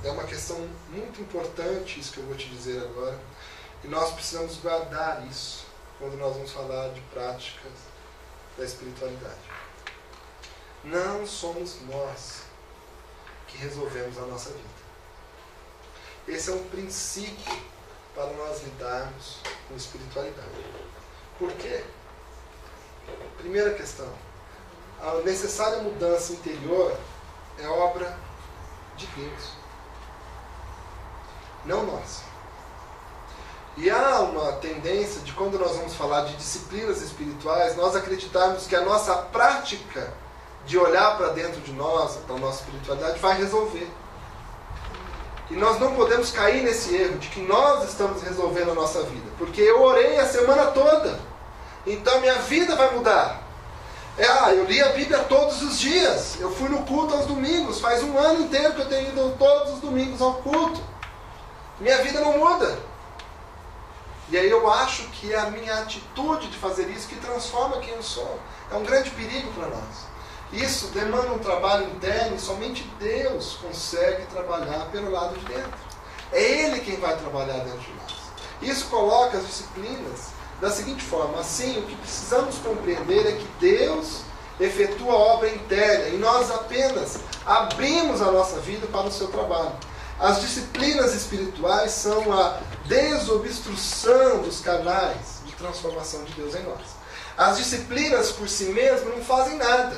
[0.04, 0.56] é uma questão
[0.90, 3.18] muito importante isso que eu vou te dizer agora,
[3.84, 5.66] e nós precisamos guardar isso
[5.98, 7.72] quando nós vamos falar de práticas
[8.56, 9.36] da espiritualidade.
[10.84, 12.42] Não somos nós
[13.46, 14.78] que resolvemos a nossa vida.
[16.26, 17.58] Esse é um princípio
[18.14, 20.48] para nós lidarmos com espiritualidade.
[21.38, 21.84] Por quê?
[23.38, 24.27] Primeira questão.
[25.02, 26.92] A necessária mudança interior
[27.58, 28.16] é obra
[28.96, 29.52] de Deus.
[31.64, 32.22] Não nós.
[33.76, 38.74] E há uma tendência de quando nós vamos falar de disciplinas espirituais, nós acreditarmos que
[38.74, 40.12] a nossa prática
[40.66, 43.88] de olhar para dentro de nós, para a nossa espiritualidade, vai resolver.
[45.50, 49.30] E nós não podemos cair nesse erro de que nós estamos resolvendo a nossa vida.
[49.38, 51.18] Porque eu orei a semana toda.
[51.87, 53.47] Então minha vida vai mudar.
[54.18, 56.40] É, ah, eu li a Bíblia todos os dias.
[56.40, 57.81] Eu fui no culto aos domingos.
[57.81, 60.81] Faz um ano inteiro que eu tenho ido todos os domingos ao culto.
[61.78, 62.76] Minha vida não muda.
[64.28, 67.94] E aí eu acho que é a minha atitude de fazer isso que transforma quem
[67.94, 68.40] eu sou.
[68.72, 70.09] É um grande perigo para nós.
[70.52, 75.78] Isso demanda um trabalho interno e somente Deus consegue trabalhar pelo lado de dentro.
[76.33, 78.18] É Ele quem vai trabalhar dentro de nós.
[78.61, 84.22] Isso coloca as disciplinas da seguinte forma: assim, o que precisamos compreender é que Deus
[84.60, 89.76] efetua a obra interna e nós apenas abrimos a nossa vida para o seu trabalho.
[90.18, 96.98] As disciplinas espirituais são a desobstrução dos canais de transformação de Deus em nós.
[97.36, 99.96] As disciplinas por si mesmas não fazem nada.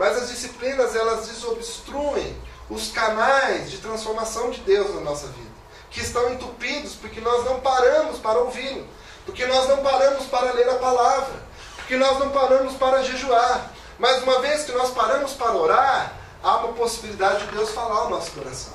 [0.00, 2.34] Mas as disciplinas, elas desobstruem
[2.70, 5.50] os canais de transformação de Deus na nossa vida,
[5.90, 8.86] que estão entupidos porque nós não paramos para ouvi-lo,
[9.24, 11.34] porque nós não paramos para ler a palavra,
[11.76, 13.70] porque nós não paramos para jejuar.
[13.98, 18.10] Mas uma vez que nós paramos para orar, há uma possibilidade de Deus falar ao
[18.10, 18.72] nosso coração.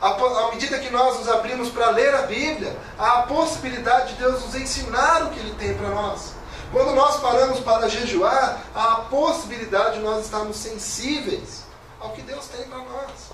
[0.00, 4.42] À medida que nós nos abrimos para ler a Bíblia, há a possibilidade de Deus
[4.42, 6.34] nos ensinar o que Ele tem para nós.
[6.72, 11.62] Quando nós paramos para jejuar, há a possibilidade de nós estarmos sensíveis
[12.00, 13.30] ao que Deus tem para nós,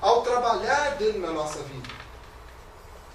[0.00, 2.03] ao trabalhar dele na nossa vida.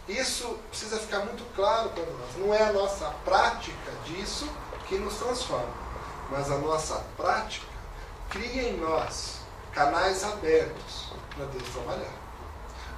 [0.10, 2.36] Isso precisa ficar muito claro para nós.
[2.38, 4.50] Não é a nossa prática disso
[4.88, 5.72] que nos transforma,
[6.32, 7.68] mas a nossa prática
[8.28, 9.42] cria em nós
[9.72, 12.12] canais abertos para Deus trabalhar.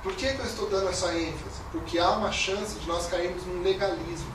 [0.02, 1.62] Por que, que eu estou dando essa ênfase?
[1.72, 4.34] Porque há uma chance de nós cairmos num legalismo.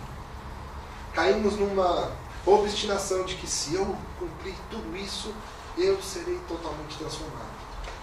[1.14, 2.12] Caímos numa
[2.44, 5.34] obstinação de que se eu cumprir tudo isso,
[5.78, 7.56] eu serei totalmente transformado.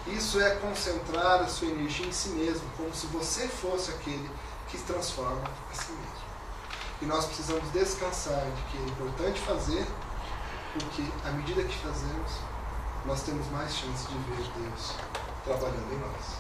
[0.07, 4.29] Isso é concentrar a sua energia em si mesmo, como se você fosse aquele
[4.73, 6.23] que se transforma a si mesmo.
[6.99, 9.86] E nós precisamos descansar de que é importante fazer,
[10.73, 12.31] porque à medida que fazemos,
[13.05, 14.93] nós temos mais chance de ver Deus
[15.45, 16.38] trabalhando em nós.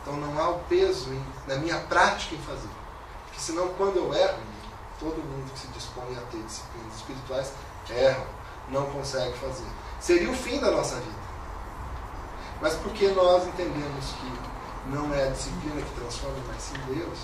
[0.00, 2.68] Então não há o peso em, na minha prática em fazer.
[3.26, 4.38] Porque senão quando eu erro,
[5.00, 7.52] todo mundo que se dispõe a ter disciplinas espirituais
[7.90, 8.26] erra,
[8.68, 9.66] não consegue fazer.
[9.98, 11.28] Seria o fim da nossa vida.
[12.60, 14.48] Mas porque nós entendemos que
[14.88, 17.18] não é a disciplina que transforma, mas sim Deus,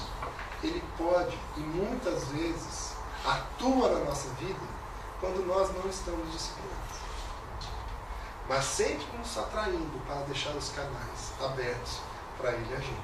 [0.65, 4.61] Ele pode e muitas vezes atua na nossa vida
[5.21, 6.97] quando nós não estamos disciplinados.
[8.49, 12.01] Mas sempre nos atraindo para deixar os canais abertos
[12.39, 13.01] para Ele agir.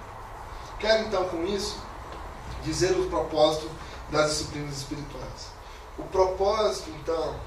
[0.78, 1.78] Quero então com isso
[2.62, 3.70] dizer o propósito
[4.10, 5.48] das disciplinas espirituais.
[5.98, 7.38] O propósito, então,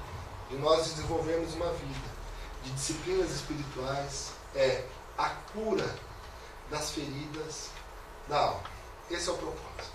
[0.48, 2.14] de nós desenvolvermos uma vida
[2.62, 4.84] de disciplinas espirituais é
[5.18, 5.94] a cura
[6.70, 7.70] das feridas
[8.28, 8.62] da alma.
[9.10, 9.93] Esse é o propósito.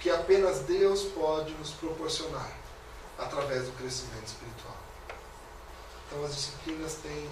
[0.00, 2.50] Que apenas Deus pode nos proporcionar
[3.18, 4.76] através do crescimento espiritual.
[6.06, 7.30] Então, as disciplinas têm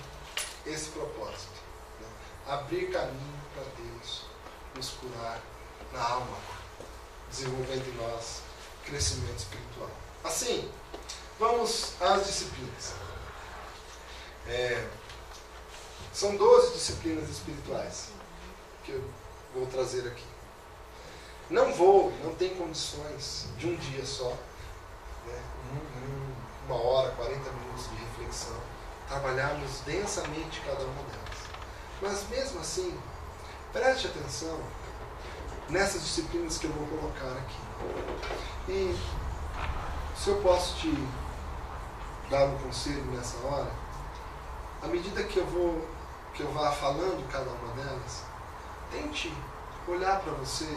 [0.66, 1.60] esse propósito:
[2.00, 2.06] né?
[2.46, 4.26] abrir caminho para Deus
[4.76, 5.40] nos curar
[5.92, 6.36] na alma,
[7.30, 8.42] desenvolvendo em nós
[8.84, 9.90] crescimento espiritual.
[10.24, 10.70] Assim,
[11.38, 12.94] vamos às disciplinas.
[14.46, 14.88] É,
[16.12, 18.08] são 12 disciplinas espirituais
[18.84, 19.04] que eu
[19.54, 20.24] vou trazer aqui.
[21.50, 24.34] Não vou, não tem condições de um dia só,
[25.26, 25.42] né,
[26.66, 28.56] uma hora, 40 minutos de reflexão,
[29.08, 31.38] trabalharmos densamente cada uma delas.
[32.02, 32.98] Mas mesmo assim,
[33.72, 34.60] preste atenção
[35.70, 37.56] nessas disciplinas que eu vou colocar aqui.
[38.68, 38.98] E
[40.16, 40.92] se eu posso te
[42.28, 43.70] dar um conselho nessa hora,
[44.82, 45.88] à medida que eu vou
[46.34, 48.22] que eu vá falando cada uma delas,
[48.92, 49.32] tente
[49.88, 50.68] olhar para você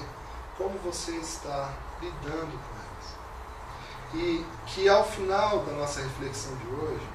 [0.61, 4.13] como você está lidando com elas.
[4.13, 7.07] E que ao final da nossa reflexão de hoje,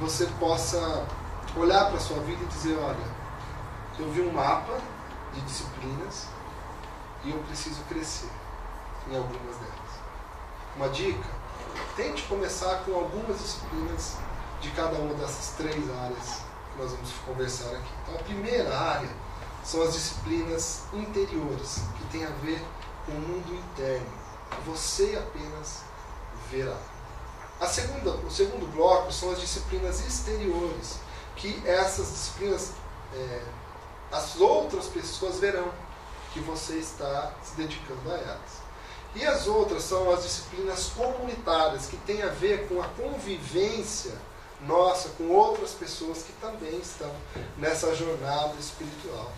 [0.00, 1.06] você possa
[1.56, 3.14] olhar para a sua vida e dizer, olha,
[3.98, 4.78] eu vi um mapa
[5.32, 6.28] de disciplinas
[7.24, 8.30] e eu preciso crescer
[9.10, 9.74] em algumas delas.
[10.76, 11.28] Uma dica:
[11.96, 14.16] tente começar com algumas disciplinas
[14.60, 17.90] de cada uma dessas três áreas que nós vamos conversar aqui.
[18.02, 19.23] Então, a primeira área
[19.64, 22.62] são as disciplinas interiores, que tem a ver
[23.06, 24.06] com o mundo interno.
[24.66, 25.80] Você apenas
[26.50, 26.76] verá.
[27.60, 30.98] A segunda, o segundo bloco são as disciplinas exteriores,
[31.36, 32.72] que essas disciplinas
[33.14, 33.42] é,
[34.12, 35.72] as outras pessoas verão
[36.32, 38.64] que você está se dedicando a elas.
[39.14, 44.12] E as outras são as disciplinas comunitárias, que têm a ver com a convivência
[44.60, 47.10] nossa com outras pessoas que também estão
[47.58, 49.30] nessa jornada espiritual.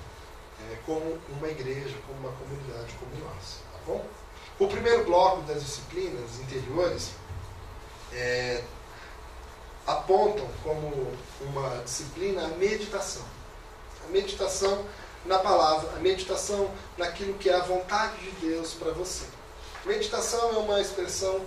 [0.60, 3.58] É, como uma igreja, como uma comunidade como nós.
[3.72, 4.04] Tá bom?
[4.58, 7.10] O primeiro bloco das disciplinas interiores
[8.12, 8.62] é,
[9.86, 13.24] apontam como uma disciplina a meditação.
[14.06, 14.84] A meditação
[15.26, 19.26] na palavra, a meditação naquilo que é a vontade de Deus para você.
[19.84, 21.40] Meditação é uma expressão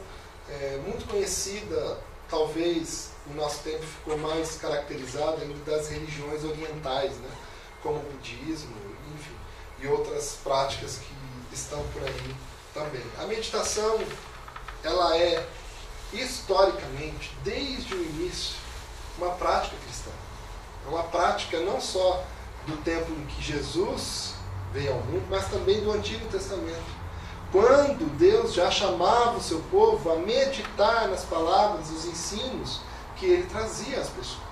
[0.49, 1.97] é, muito conhecida,
[2.29, 7.29] talvez no nosso tempo ficou mais caracterizada das religiões orientais, né?
[7.81, 8.75] como o budismo,
[9.81, 12.35] e outras práticas que estão por aí
[12.73, 13.03] também.
[13.19, 13.99] A meditação,
[14.83, 15.47] ela é
[16.13, 18.55] historicamente, desde o início,
[19.17, 20.11] uma prática cristã.
[20.85, 22.23] É uma prática não só
[22.65, 24.33] do tempo em que Jesus
[24.71, 26.99] veio ao mundo, mas também do Antigo Testamento.
[27.51, 32.81] Quando Deus já chamava o seu povo a meditar nas palavras, os ensinos
[33.15, 34.49] que ele trazia às pessoas.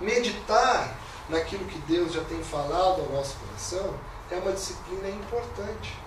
[0.00, 0.96] Meditar
[1.28, 3.94] naquilo que Deus já tem falado ao nosso coração
[4.30, 5.98] é uma disciplina importante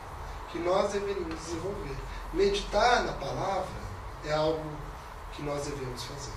[0.51, 1.95] que nós deveríamos desenvolver.
[2.33, 3.83] Meditar na palavra
[4.25, 4.63] é algo
[5.33, 6.31] que nós devemos fazer.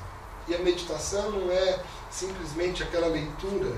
[0.49, 3.77] E a meditação não é simplesmente aquela leitura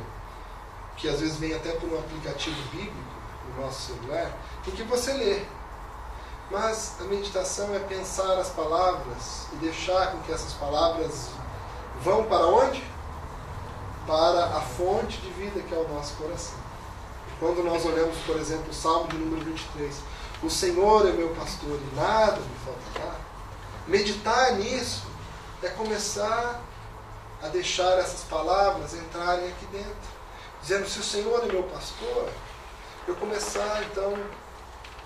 [0.96, 2.96] que às vezes vem até por um aplicativo bíblico
[3.48, 4.32] no nosso celular,
[4.66, 5.42] em que você lê.
[6.50, 11.30] Mas a meditação é pensar as palavras e deixar com que essas palavras
[12.02, 12.82] vão para onde?
[14.06, 16.67] Para a fonte de vida que é o nosso coração.
[17.38, 19.94] Quando nós olhamos, por exemplo, o Salmo de número 23,
[20.42, 23.16] o Senhor é meu pastor e nada me faltará.
[23.86, 25.06] Meditar nisso
[25.62, 26.60] é começar
[27.42, 30.18] a deixar essas palavras entrarem aqui dentro.
[30.60, 32.28] Dizendo, se o Senhor é meu pastor,
[33.06, 34.18] eu começar então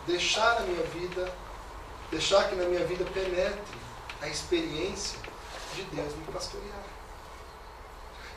[0.07, 1.33] deixar a minha vida,
[2.11, 3.79] deixar que na minha vida penetre
[4.21, 5.19] a experiência
[5.75, 6.85] de Deus me pastorear.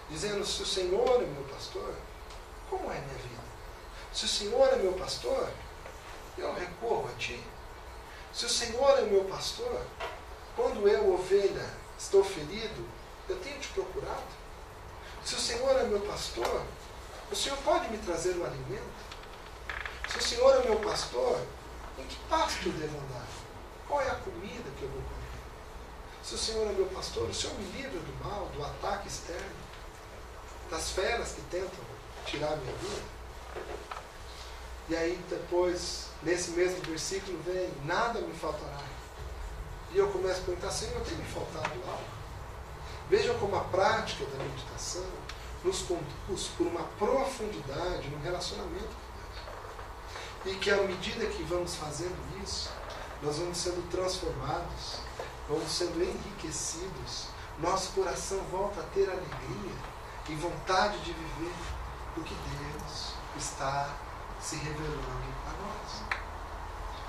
[0.10, 1.96] Dizendo, se o Senhor é meu pastor,
[2.70, 3.35] como é minha vida?
[4.16, 5.50] Se o Senhor é meu pastor,
[6.38, 7.38] eu recorro a Ti.
[8.34, 9.82] Se o Senhor é meu pastor,
[10.56, 12.88] quando eu, ovelha, estou ferido,
[13.28, 14.24] eu tenho te procurado.
[15.26, 16.64] Se o Senhor é meu pastor,
[17.30, 19.06] o Senhor pode me trazer o alimento?
[20.08, 21.42] Se o Senhor é meu pastor,
[22.00, 23.28] em que pasto eu devo andar?
[23.86, 26.24] Qual é a comida que eu vou comer?
[26.24, 29.56] Se o Senhor é meu pastor, o Senhor me livra do mal, do ataque externo,
[30.72, 31.84] das feras que tentam
[32.26, 33.16] tirar a minha vida.
[34.88, 38.84] E aí depois, nesse mesmo versículo, vem, nada me faltará.
[39.92, 42.04] E eu começo a perguntar, Senhor, tem me faltado algo?
[43.10, 45.06] Vejam como a prática da meditação
[45.64, 48.90] nos conduz por uma profundidade no relacionamento
[50.44, 50.56] com Deus.
[50.56, 52.70] E que à medida que vamos fazendo isso,
[53.24, 55.00] nós vamos sendo transformados,
[55.50, 57.28] vamos sendo enriquecidos,
[57.60, 59.76] nosso coração volta a ter alegria
[60.30, 61.56] e vontade de viver
[62.18, 63.90] o que Deus está
[64.46, 65.00] se revelando
[65.48, 66.04] a nós.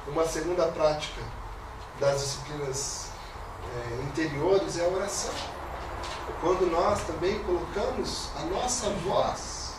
[0.09, 1.21] Uma segunda prática
[2.01, 3.11] das disciplinas
[3.75, 5.35] é, interiores é a oração.
[6.41, 9.75] Quando nós também colocamos a nossa voz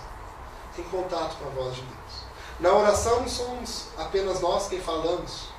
[0.78, 2.28] em contato com a voz de Deus.
[2.60, 5.50] Na oração não somos apenas nós quem falamos.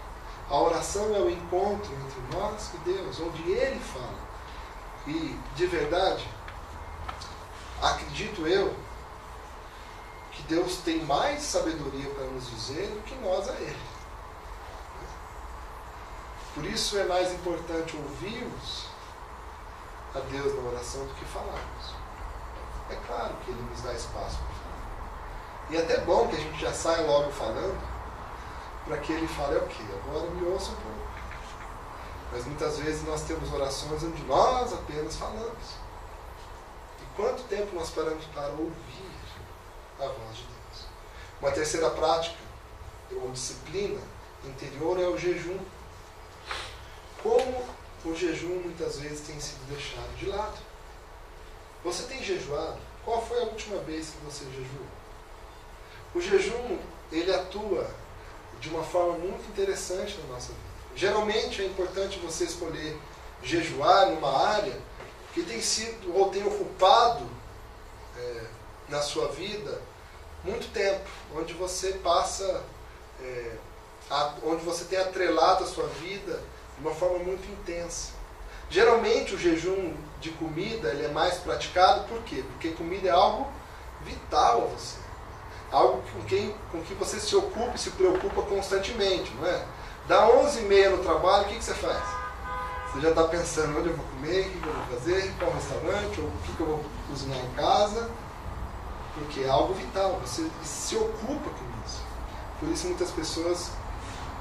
[0.48, 4.28] A oração é o encontro entre nós e Deus, onde Ele fala.
[5.04, 6.28] E, de verdade,
[7.82, 8.72] acredito eu
[10.48, 13.80] Deus tem mais sabedoria para nos dizer do que nós a Ele.
[16.54, 18.86] Por isso é mais importante ouvirmos
[20.14, 21.94] a Deus na oração do que falarmos.
[22.90, 25.68] É claro que Ele nos dá espaço para falar.
[25.70, 27.78] E é até bom que a gente já saia logo falando,
[28.86, 31.08] para que Ele fale, ok, agora me ouça um pouco.
[32.32, 35.76] Mas muitas vezes nós temos orações onde nós apenas falamos.
[37.02, 39.07] E quanto tempo nós paramos para ouvir
[39.98, 40.86] a voz de Deus?
[41.40, 42.36] Uma terceira prática,
[43.12, 44.00] ou disciplina
[44.44, 45.58] interior, é o jejum.
[47.22, 47.64] Como
[48.04, 50.58] o jejum muitas vezes tem sido deixado de lado.
[51.84, 52.78] Você tem jejuado?
[53.04, 54.86] Qual foi a última vez que você jejuou?
[56.14, 56.78] O jejum,
[57.10, 57.90] ele atua
[58.60, 60.68] de uma forma muito interessante na nossa vida.
[60.96, 62.98] Geralmente é importante você escolher
[63.42, 64.76] jejuar numa área
[65.32, 67.24] que tem sido ou tem ocupado
[68.16, 68.46] é,
[68.88, 69.80] na sua vida
[70.48, 72.62] muito tempo, onde você passa,
[73.22, 73.52] é,
[74.10, 76.40] a, onde você tem atrelado a sua vida
[76.76, 78.12] de uma forma muito intensa.
[78.70, 82.44] Geralmente o jejum de comida ele é mais praticado por quê?
[82.52, 83.50] Porque comida é algo
[84.02, 84.98] vital a você.
[85.70, 89.64] Algo com quem com que você se ocupa e se preocupa constantemente, não é?
[90.06, 92.02] Dá 11 e meia no trabalho, o que, que você faz?
[92.90, 95.52] Você já está pensando onde eu vou comer, o que, que eu vou fazer, qual
[95.52, 98.10] restaurante, ou o que, que eu vou cozinhar em casa.
[99.18, 102.02] Porque é algo vital, você se ocupa com isso.
[102.60, 103.70] Por isso muitas pessoas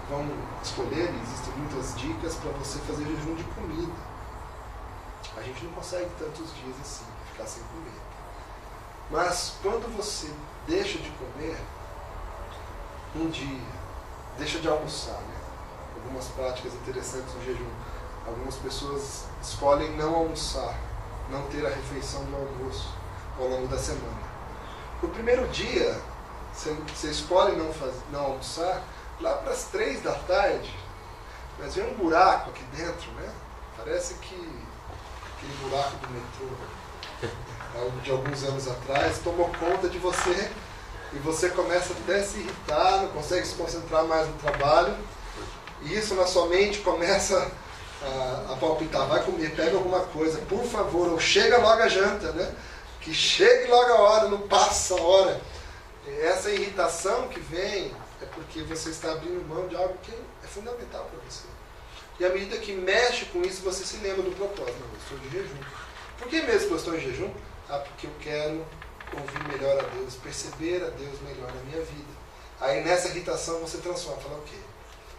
[0.10, 0.26] vão
[0.64, 3.94] escolher, existem muitas dicas para você fazer jejum de comida.
[5.36, 8.02] A gente não consegue tantos dias assim, ficar sem comer.
[9.10, 10.32] Mas quando você
[10.68, 11.58] deixa de comer,
[13.16, 13.62] um dia,
[14.38, 15.38] deixa de almoçar, né?
[15.96, 17.70] algumas práticas interessantes no jejum.
[18.26, 20.76] Algumas pessoas escolhem não almoçar,
[21.30, 22.94] não ter a refeição do almoço
[23.40, 24.27] ao longo da semana.
[25.02, 25.96] No primeiro dia,
[26.54, 28.84] você, escolhe não, faz, não almoçar,
[29.22, 30.74] lá para as três da tarde,
[31.60, 33.30] mas vem um buraco aqui dentro, né?
[33.78, 36.48] Parece que aquele buraco do metrô
[38.04, 40.50] de alguns anos atrás tomou conta de você
[41.14, 44.96] e você começa até a se irritar, não consegue se concentrar mais no trabalho
[45.84, 47.52] e isso na sua mente começa
[48.02, 52.32] a, a palpitar, vai comer, pega alguma coisa, por favor, ou chega logo a janta,
[52.32, 52.52] né?
[53.08, 55.42] Que chegue logo a hora, não passa a hora.
[56.24, 61.06] Essa irritação que vem é porque você está abrindo mão de algo que é fundamental
[61.06, 61.46] para você.
[62.20, 64.78] E à medida que mexe com isso, você se lembra do propósito.
[64.82, 65.58] Não, eu estou de jejum.
[66.20, 67.34] Por que mesmo que eu estou em jejum?
[67.70, 68.66] Ah, porque eu quero
[69.14, 72.14] ouvir melhor a Deus, perceber a Deus melhor na minha vida.
[72.60, 74.58] Aí nessa irritação você transforma, fala o quê?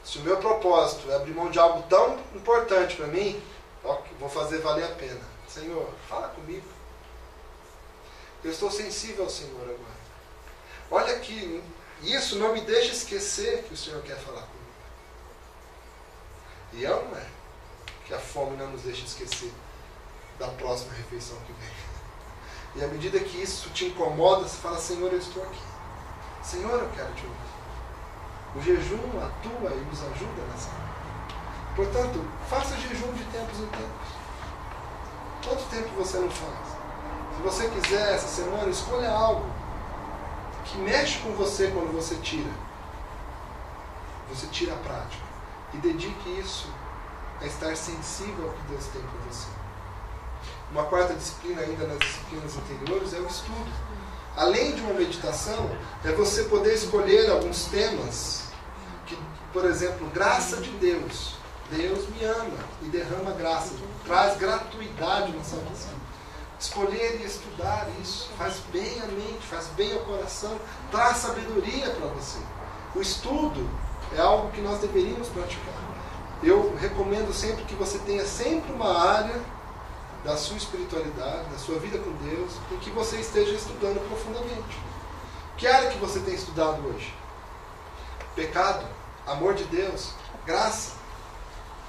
[0.05, 3.43] Se o meu propósito é abrir mão de algo tão importante para mim,
[4.21, 5.23] vou fazer valer a pena.
[5.49, 6.77] Senhor, fala comigo.
[8.45, 9.99] Eu estou sensível ao Senhor agora.
[10.91, 11.63] Olha aqui,
[12.03, 14.59] isso não me deixa esquecer que o Senhor quer falar comigo.
[16.73, 17.27] E é ou não é?
[18.07, 19.53] Que a fome não nos deixa esquecer
[20.39, 21.89] da próxima refeição que vem.
[22.77, 25.63] E à medida que isso te incomoda, você fala, Senhor, eu estou aqui.
[26.43, 27.49] Senhor, eu quero te ouvir.
[28.57, 30.71] O jejum atua e nos ajuda nessa
[31.77, 34.09] Portanto, faça jejum de tempos em tempos.
[35.45, 36.68] Quanto tempo você não faz?
[37.39, 39.47] Se você quiser, essa semana, escolha algo
[40.65, 42.51] que mexe com você quando você tira.
[44.29, 45.23] Você tira a prática.
[45.73, 46.69] E dedique isso
[47.41, 49.47] a estar sensível ao que Deus tem para você.
[50.73, 53.73] Uma quarta disciplina ainda nas disciplinas anteriores é o estudo.
[54.37, 55.71] Além de uma meditação,
[56.05, 58.49] é você poder escolher alguns temas
[59.53, 61.35] por exemplo, graça de Deus.
[61.71, 63.75] Deus me ama e derrama graça,
[64.05, 65.98] traz gratuidade na salvação.
[66.59, 70.59] Escolher e estudar isso faz bem a mente, faz bem ao coração,
[70.91, 72.39] traz sabedoria para você.
[72.95, 73.69] O estudo
[74.17, 75.75] é algo que nós deveríamos praticar.
[76.43, 79.41] Eu recomendo sempre que você tenha sempre uma área
[80.25, 84.79] da sua espiritualidade, da sua vida com Deus, em que você esteja estudando profundamente.
[85.57, 87.15] Que área que você tem estudado hoje?
[88.35, 88.85] Pecado?
[89.29, 90.13] amor de Deus,
[90.47, 90.97] graça.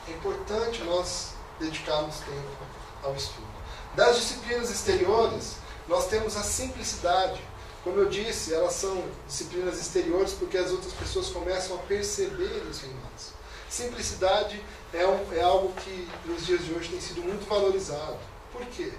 [0.07, 2.63] É importante nós dedicarmos tempo
[3.03, 3.47] ao estudo.
[3.95, 5.55] Das disciplinas exteriores,
[5.87, 7.41] nós temos a simplicidade.
[7.83, 12.85] Como eu disse, elas são disciplinas exteriores porque as outras pessoas começam a perceber isso
[12.85, 13.33] em nós.
[13.69, 14.63] Simplicidade
[14.93, 18.17] é, um, é algo que nos dias de hoje tem sido muito valorizado.
[18.51, 18.91] Por quê?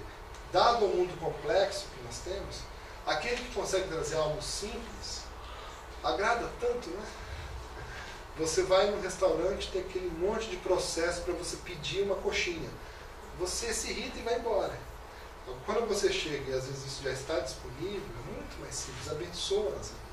[0.51, 2.57] Dado o mundo complexo que nós temos,
[3.05, 5.21] aquele que consegue trazer algo simples
[6.03, 7.05] agrada tanto, né?
[8.37, 12.69] Você vai no restaurante, tem aquele monte de processo para você pedir uma coxinha.
[13.41, 14.79] Você se irrita e vai embora.
[15.41, 19.09] Então, quando você chega e às vezes isso já está disponível, é muito mais simples,
[19.09, 20.11] abençoa a nossa vida.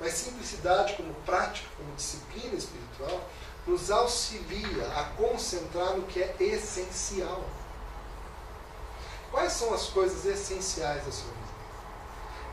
[0.00, 3.28] Mas simplicidade como prática, como disciplina espiritual,
[3.66, 7.44] nos auxilia a concentrar no que é essencial.
[9.30, 11.42] Quais são as coisas essenciais da sua vida?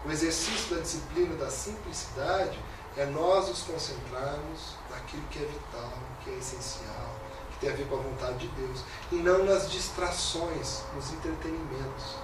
[0.05, 2.59] O exercício da disciplina da simplicidade
[2.97, 7.18] é nós nos concentrarmos naquilo que é vital, que é essencial,
[7.59, 12.15] tem a ver com a vontade de Deus, e não nas distrações, nos entretenimentos.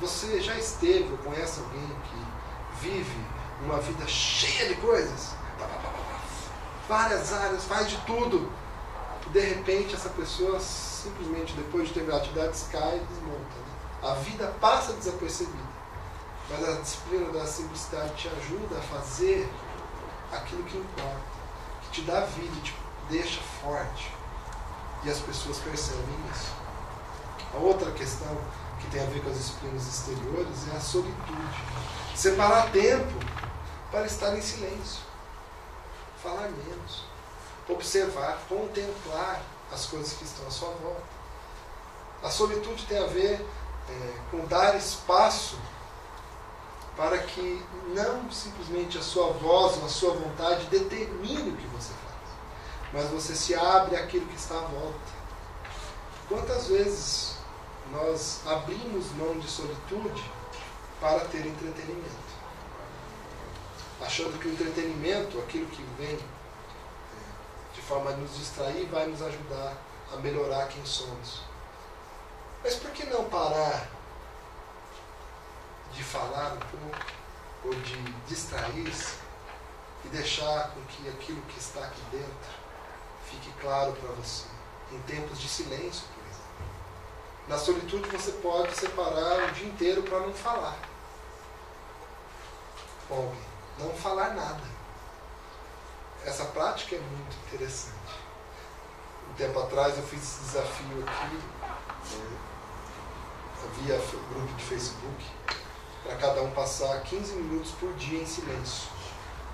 [0.00, 3.26] Você já esteve ou conhece alguém que vive
[3.64, 5.34] uma vida cheia de coisas?
[6.88, 8.50] Várias áreas, faz de tudo.
[9.32, 13.38] De repente essa pessoa simplesmente depois de ter atividades cai e desmonta.
[13.38, 14.10] Né?
[14.10, 15.72] A vida passa desapercebida.
[16.50, 19.48] Mas a disciplina da simplicidade te ajuda a fazer
[20.32, 21.20] aquilo que importa,
[21.82, 22.74] que te dá vida, te
[23.08, 24.12] deixa forte.
[25.04, 26.52] E as pessoas percebem isso.
[27.54, 28.36] A outra questão
[28.80, 31.62] que tem a ver com as disciplinas exteriores é a solitude.
[32.14, 33.12] Separar tempo
[33.90, 35.00] para estar em silêncio.
[36.22, 37.04] Falar menos.
[37.68, 39.42] Observar, contemplar
[39.72, 41.02] as coisas que estão à sua volta.
[42.22, 43.44] A solitude tem a ver
[43.88, 45.58] é, com dar espaço
[46.96, 51.92] para que não simplesmente a sua voz ou a sua vontade determine o que você
[52.04, 52.11] faz,
[52.92, 55.22] mas você se abre àquilo que está à volta.
[56.28, 57.36] Quantas vezes
[57.90, 60.30] nós abrimos mão de solitude
[61.00, 62.32] para ter entretenimento.
[64.00, 69.22] Achando que o entretenimento, aquilo que vem é, de forma a nos distrair, vai nos
[69.22, 69.76] ajudar
[70.12, 71.42] a melhorar quem somos.
[72.62, 73.88] Mas por que não parar
[75.92, 77.06] de falar um pouco,
[77.64, 79.16] ou de distrair-se,
[80.04, 82.61] e deixar com que aquilo que está aqui dentro
[83.32, 84.44] fique claro para você,
[84.92, 86.52] em tempos de silêncio, por exemplo.
[87.48, 90.76] Na solitude você pode separar o dia inteiro para não falar
[93.08, 93.40] com alguém,
[93.78, 94.62] não falar nada.
[96.24, 97.92] Essa prática é muito interessante.
[99.30, 101.38] Um tempo atrás eu fiz esse desafio aqui,
[102.14, 105.24] é, via grupo de Facebook,
[106.04, 108.88] para cada um passar 15 minutos por dia em silêncio.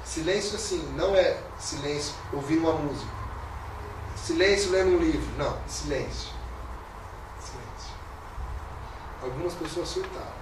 [0.05, 3.18] Silêncio, assim, não é silêncio ouvindo uma música.
[4.29, 5.27] Silêncio lendo um livro.
[5.39, 6.29] Não, silêncio.
[7.41, 7.95] Silêncio.
[9.23, 10.33] Algumas pessoas surtaram.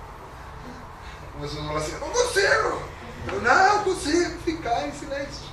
[1.26, 2.82] Algumas pessoas falam assim, não consigo!
[3.28, 5.49] Eu não consigo ficar em silêncio.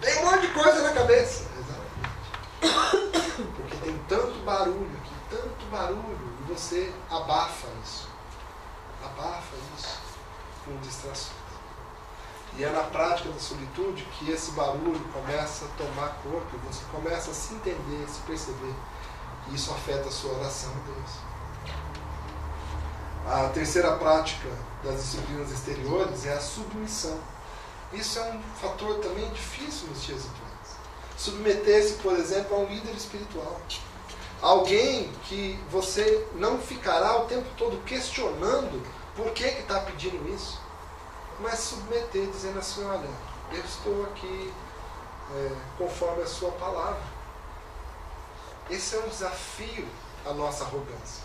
[0.00, 1.44] Tem um monte de coisa na cabeça.
[2.62, 3.42] Exatamente.
[3.54, 8.08] Porque tem tanto barulho aqui, tanto barulho, e você abafa isso.
[9.04, 9.98] Abafa isso
[10.64, 11.43] com distrações.
[12.56, 17.32] E é na prática da solitude que esse barulho começa a tomar corpo, você começa
[17.32, 18.74] a se entender, a se perceber.
[19.50, 21.10] E isso afeta a sua oração a Deus.
[23.26, 24.48] A terceira prática
[24.84, 27.18] das disciplinas exteriores é a submissão.
[27.92, 30.76] Isso é um fator também difícil nos dias atuais.
[31.16, 33.60] Submeter-se, por exemplo, a um líder espiritual.
[34.40, 38.80] Alguém que você não ficará o tempo todo questionando
[39.16, 40.63] por que está pedindo isso
[41.40, 43.08] mas submeter, dizendo assim, olha,
[43.52, 44.52] eu estou aqui
[45.34, 47.02] é, conforme a sua palavra.
[48.70, 49.86] Esse é um desafio
[50.24, 51.22] à nossa arrogância.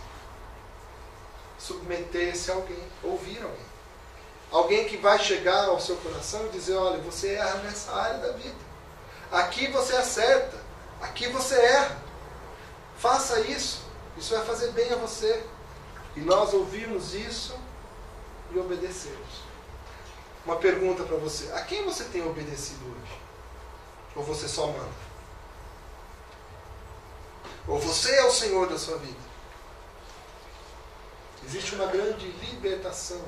[1.58, 3.70] Submeter-se a alguém, ouvir alguém.
[4.52, 8.32] Alguém que vai chegar ao seu coração e dizer, olha, você erra nessa área da
[8.34, 8.70] vida.
[9.32, 10.58] Aqui você acerta,
[11.02, 11.98] aqui você erra.
[12.98, 13.84] Faça isso,
[14.18, 15.46] isso vai fazer bem a você.
[16.16, 17.56] E nós ouvimos isso
[18.52, 19.49] e obedecemos.
[20.50, 23.22] Uma pergunta para você: a quem você tem obedecido hoje?
[24.16, 24.90] Ou você só manda?
[27.68, 29.30] Ou você é o Senhor da sua vida?
[31.46, 33.22] Existe uma grande libertação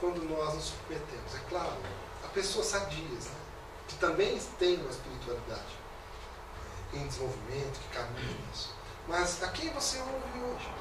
[0.00, 1.34] quando nós nos submetemos.
[1.34, 1.76] É claro,
[2.24, 3.36] há pessoas sadias, né?
[3.86, 5.76] que também têm uma espiritualidade
[6.94, 8.74] em desenvolvimento, que caminham nisso.
[9.06, 10.72] Mas a quem você ouve hoje?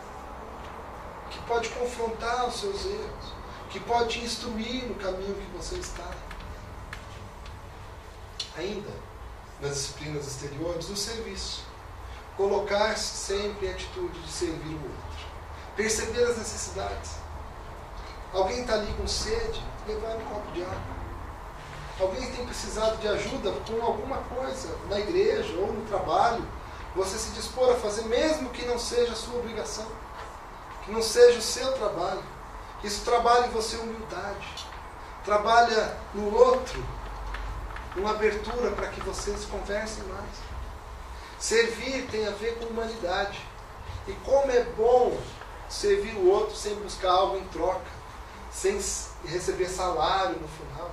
[1.29, 3.42] Que pode confrontar os seus erros
[3.73, 6.07] que pode te instruir no caminho que você está.
[8.55, 8.91] Ainda,
[9.59, 11.63] nas disciplinas exteriores, o serviço.
[12.37, 15.27] Colocar-se sempre em atitude de servir o outro.
[15.75, 17.15] Perceber as necessidades.
[18.31, 21.03] Alguém está ali com sede, levar um copo de água.
[21.99, 26.45] Alguém tem precisado de ajuda com alguma coisa na igreja ou no trabalho.
[26.95, 29.87] Você se dispor a fazer, mesmo que não seja a sua obrigação,
[30.85, 32.32] que não seja o seu trabalho
[32.83, 34.67] isso trabalha em você humildade.
[35.23, 36.83] Trabalha no outro
[37.95, 40.29] uma abertura para que vocês conversem mais.
[41.39, 43.39] Servir tem a ver com humanidade.
[44.05, 45.17] E como é bom
[45.69, 47.89] servir o outro sem buscar algo em troca,
[48.51, 48.73] sem
[49.25, 50.91] receber salário no final.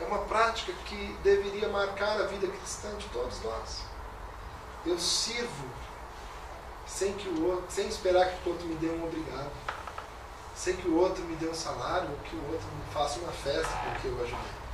[0.00, 3.82] É uma prática que deveria marcar a vida cristã de todos nós.
[4.86, 5.68] Eu sirvo
[6.86, 9.50] sem que o outro, sem esperar que o outro me dê um obrigado
[10.54, 13.32] sem que o outro me dê um salário ou que o outro me faça uma
[13.32, 14.64] festa porque eu ajudei.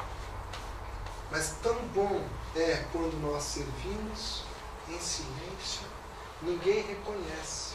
[1.31, 2.23] Mas tão bom
[2.57, 4.45] é quando nós servimos
[4.89, 5.83] em silêncio,
[6.43, 7.75] ninguém reconhece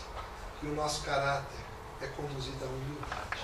[0.60, 1.58] que o nosso caráter
[2.01, 3.39] é conduzido à humildade.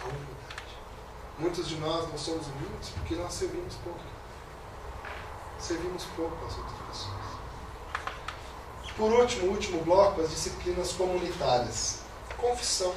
[0.00, 0.52] À humildade.
[1.38, 4.00] Muitos de nós não somos humildes porque nós servimos pouco.
[5.58, 7.32] Servimos pouco às outras pessoas.
[8.96, 12.01] Por último, último bloco, as disciplinas comunitárias.
[12.42, 12.92] Confissão.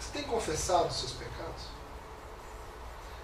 [0.00, 1.62] Você tem confessado os seus pecados?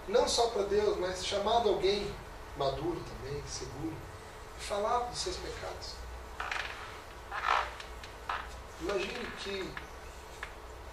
[0.07, 2.09] Não só para Deus, mas chamado alguém
[2.57, 3.97] maduro também, seguro,
[4.57, 5.95] e falar dos seus pecados.
[8.81, 9.75] Imagine que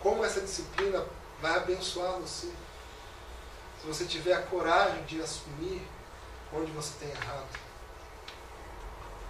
[0.01, 1.05] como essa disciplina
[1.39, 2.51] vai abençoar você.
[3.79, 5.87] Se você tiver a coragem de assumir
[6.51, 7.59] onde você tem errado.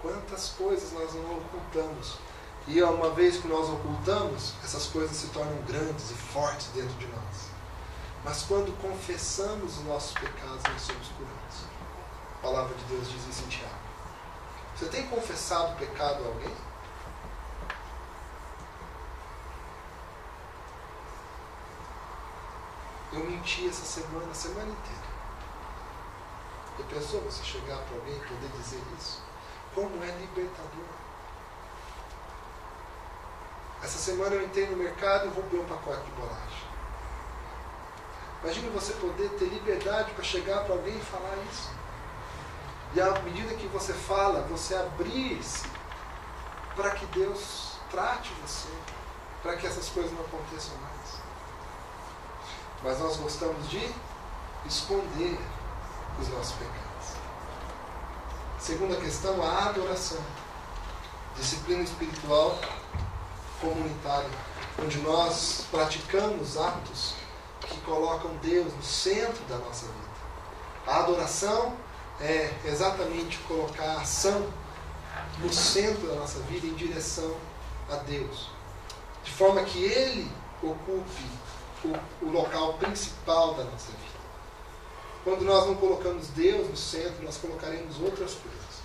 [0.01, 2.17] Quantas coisas nós não ocultamos
[2.67, 7.07] e uma vez que nós ocultamos, essas coisas se tornam grandes e fortes dentro de
[7.07, 7.49] nós.
[8.23, 11.65] Mas quando confessamos os nossos pecados, nós somos curados.
[12.37, 13.75] A palavra de Deus diz isso em Tiago.
[14.75, 16.55] Você tem confessado o pecado a alguém?
[23.13, 25.11] Eu menti essa semana, a semana inteira.
[26.79, 29.21] E pensou você chegar para alguém e poder dizer isso?
[29.75, 31.10] Como é libertador.
[33.83, 36.71] Essa semana eu entrei no mercado e roubei um pacote de bolacha.
[38.43, 41.69] Imagine você poder ter liberdade para chegar para alguém e falar isso.
[42.93, 45.67] E à medida que você fala, você abrir-se
[46.75, 48.69] para que Deus trate você,
[49.41, 51.21] para que essas coisas não aconteçam mais.
[52.83, 53.93] Mas nós gostamos de
[54.65, 55.39] esconder
[56.19, 56.81] os nossos pecados.
[58.59, 60.21] Segunda questão, a adoração.
[61.35, 62.59] Disciplina espiritual
[63.61, 64.29] comunitária,
[64.83, 67.13] onde nós praticamos atos
[67.61, 70.11] que colocam Deus no centro da nossa vida.
[70.87, 71.77] A adoração
[72.19, 74.51] é exatamente colocar a ação
[75.39, 77.35] no centro da nossa vida em direção
[77.89, 78.49] a Deus,
[79.23, 80.29] de forma que Ele
[80.61, 81.25] ocupe
[81.83, 84.21] o, o local principal da nossa vida.
[85.23, 88.81] Quando nós não colocamos Deus no centro, nós colocaremos outras coisas.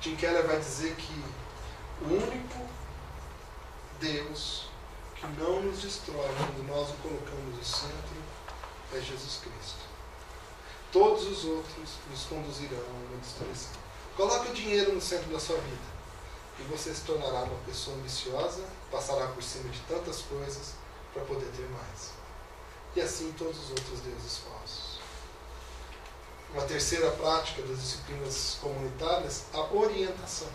[0.00, 1.24] Tim Keller vai dizer que
[2.04, 2.58] o único
[4.02, 4.64] Deus
[5.14, 8.16] que não nos destrói quando nós o colocamos no centro
[8.92, 9.78] é Jesus Cristo.
[10.90, 13.80] Todos os outros nos conduzirão uma destruição.
[14.16, 15.92] Coloque o dinheiro no centro da sua vida
[16.58, 20.74] e você se tornará uma pessoa ambiciosa, passará por cima de tantas coisas
[21.14, 22.10] para poder ter mais.
[22.96, 24.98] E assim todos os outros deuses falsos.
[26.52, 30.48] Uma terceira prática das disciplinas comunitárias, a orientação.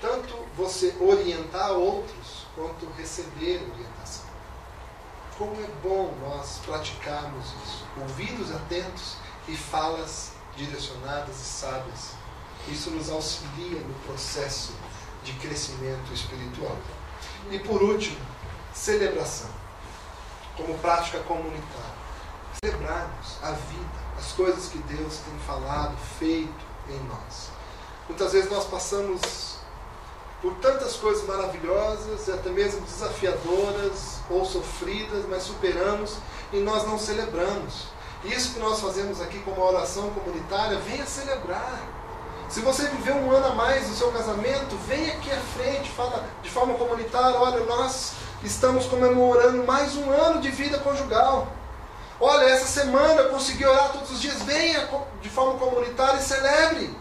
[0.00, 4.28] Tanto você orientar outros, quanto receber orientação.
[5.36, 7.84] Como é bom nós praticarmos isso.
[8.00, 9.16] Ouvidos atentos
[9.48, 12.10] e falas direcionadas e sábias.
[12.68, 14.72] Isso nos auxilia no processo
[15.24, 16.76] de crescimento espiritual.
[17.50, 18.20] E por último,
[18.74, 19.50] celebração,
[20.56, 22.00] como prática comunitária.
[22.62, 27.48] Celebrarmos a vida, as coisas que Deus tem falado, feito em nós.
[28.08, 29.59] Muitas vezes nós passamos
[30.40, 36.16] por tantas coisas maravilhosas e até mesmo desafiadoras ou sofridas, mas superamos
[36.52, 37.88] e nós não celebramos.
[38.24, 41.80] Isso que nós fazemos aqui como oração comunitária, venha celebrar.
[42.48, 46.24] Se você viveu um ano a mais no seu casamento, venha aqui à frente, fala
[46.42, 51.48] de forma comunitária, olha, nós estamos comemorando mais um ano de vida conjugal.
[52.18, 54.88] Olha, essa semana eu consegui orar todos os dias, venha
[55.22, 56.94] de forma comunitária e celebre.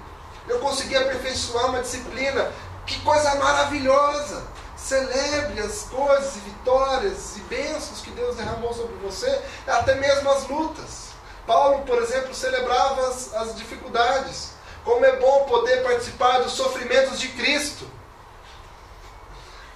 [0.47, 2.49] Eu consegui aperfeiçoar uma disciplina.
[2.89, 4.41] Que coisa maravilhosa!
[4.75, 9.29] Celebre as coisas e vitórias e bênçãos que Deus derramou sobre você,
[9.67, 11.09] até mesmo as lutas.
[11.45, 14.53] Paulo, por exemplo, celebrava as, as dificuldades.
[14.83, 17.85] Como é bom poder participar dos sofrimentos de Cristo.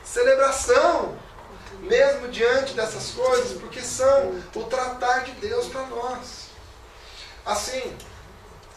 [0.03, 1.15] Celebração,
[1.81, 6.47] mesmo diante dessas coisas, porque são o tratar de Deus para nós.
[7.45, 7.95] Assim,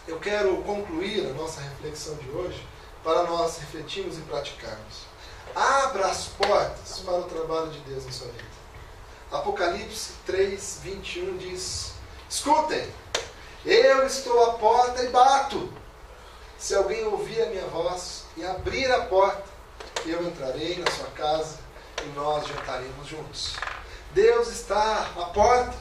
[0.06, 2.75] eu quero concluir a nossa reflexão de hoje
[3.06, 5.06] para nós refletirmos e praticarmos.
[5.54, 8.44] Abra as portas para o trabalho de Deus na sua vida.
[9.30, 11.92] Apocalipse 3, 21 diz:
[12.28, 12.84] Escutem,
[13.64, 15.72] eu estou à porta e bato.
[16.58, 19.44] Se alguém ouvir a minha voz e abrir a porta,
[20.04, 21.58] eu entrarei na sua casa
[22.02, 23.54] e nós jantaremos juntos.
[24.10, 25.74] Deus está à porta.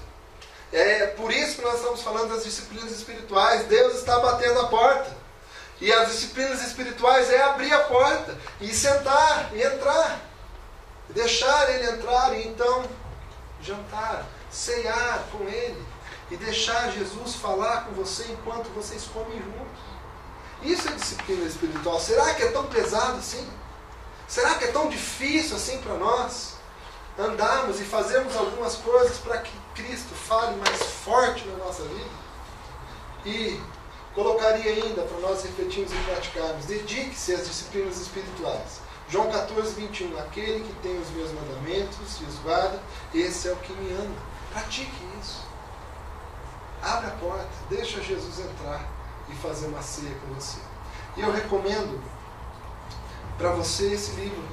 [0.71, 3.65] É por isso que nós estamos falando das disciplinas espirituais.
[3.65, 5.24] Deus está batendo a porta.
[5.81, 10.21] E as disciplinas espirituais é abrir a porta e sentar e entrar.
[11.09, 12.85] Deixar ele entrar e então
[13.61, 15.85] jantar, ceiar com ele
[16.31, 19.95] e deixar Jesus falar com você enquanto vocês comem juntos.
[20.63, 21.99] Isso é disciplina espiritual.
[21.99, 23.47] Será que é tão pesado assim?
[24.27, 26.55] Será que é tão difícil assim para nós
[27.17, 32.09] andarmos e fazermos algumas coisas para que Cristo fale mais forte na nossa vida?
[33.25, 33.61] E
[34.15, 38.79] Colocaria ainda para nós refletirmos e praticarmos: dedique-se às disciplinas espirituais.
[39.09, 40.17] João 14, 21.
[40.17, 42.81] Aquele que tem os meus mandamentos e os guarda,
[43.13, 44.15] esse é o que me ama.
[44.51, 45.43] Pratique isso.
[46.81, 48.87] Abra a porta, deixa Jesus entrar
[49.29, 50.59] e fazer uma ceia com você.
[51.17, 52.01] E eu recomendo
[53.37, 54.43] para você esse livro,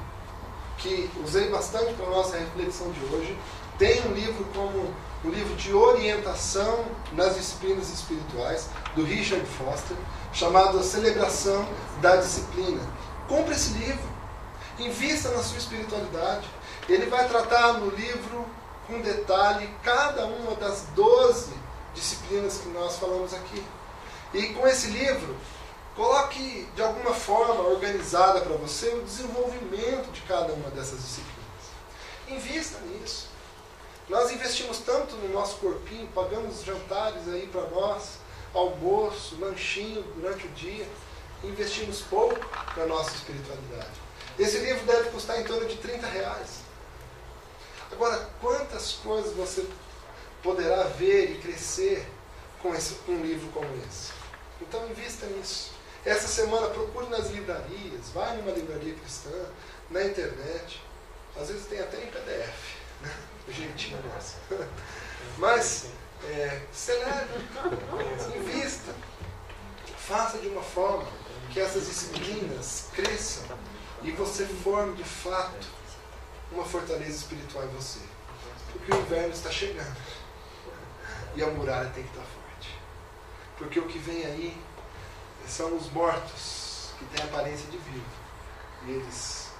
[0.78, 3.38] que usei bastante para a nossa reflexão de hoje.
[3.78, 4.92] Tem um livro como
[5.25, 9.97] um livro de orientação nas disciplinas espirituais, do Richard Foster,
[10.33, 11.66] chamado A Celebração
[12.01, 12.81] da Disciplina.
[13.29, 14.03] Compre esse livro,
[14.79, 16.47] invista na sua espiritualidade.
[16.89, 18.45] Ele vai tratar no livro
[18.87, 21.53] com detalhe cada uma das 12
[21.95, 23.64] disciplinas que nós falamos aqui.
[24.35, 25.37] E com esse livro,
[25.95, 31.33] coloque de alguma forma organizada para você o desenvolvimento de cada uma dessas disciplinas.
[32.29, 33.32] Invista nisso.
[34.12, 38.18] Nós investimos tanto no nosso corpinho, pagamos jantares aí para nós,
[38.52, 40.86] almoço, lanchinho durante o dia,
[41.42, 42.38] investimos pouco
[42.76, 44.02] na nossa espiritualidade.
[44.38, 46.60] Esse livro deve custar em torno de 30 reais.
[47.90, 49.66] Agora, quantas coisas você
[50.42, 52.06] poderá ver e crescer
[52.60, 54.12] com esse, um livro como esse?
[54.60, 55.72] Então, invista nisso.
[56.04, 59.46] Essa semana, procure nas livrarias, vai numa livraria cristã,
[59.88, 60.82] na internet.
[61.34, 62.76] Às vezes tem até em PDF.
[63.00, 63.32] Né?
[63.49, 64.36] Jeitinho nosso.
[65.38, 65.86] Mas,
[66.24, 67.45] é, celebre,
[68.36, 68.95] invista.
[69.97, 71.07] Faça de uma forma
[71.51, 73.45] que essas disciplinas cresçam
[74.03, 75.66] e você forme de fato
[76.51, 78.01] uma fortaleza espiritual em você.
[78.72, 79.97] Porque o inverno está chegando.
[81.34, 82.78] E a muralha tem que estar forte.
[83.57, 84.62] Porque o que vem aí
[85.47, 88.05] são os mortos que têm aparência de vivo.
[88.86, 89.51] E eles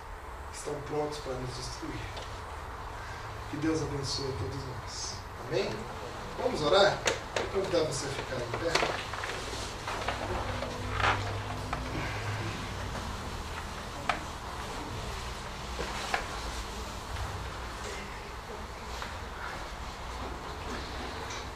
[0.53, 2.22] estão prontos para nos destruir.
[3.53, 5.13] Que Deus abençoe todos nós.
[5.47, 5.69] Amém?
[6.43, 6.99] Vamos orar?
[7.37, 8.73] Vou convidar você a ficar em pé.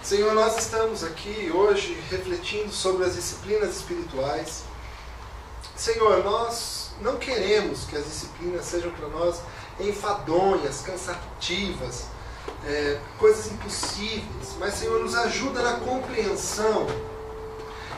[0.03, 4.65] Senhor, nós estamos aqui hoje refletindo sobre as disciplinas espirituais.
[5.75, 9.41] Senhor, nós não queremos que as disciplinas sejam para nós
[9.81, 12.07] enfadonhas, cansativas,
[12.65, 16.87] é, coisas impossíveis, mas, Senhor, nos ajuda na compreensão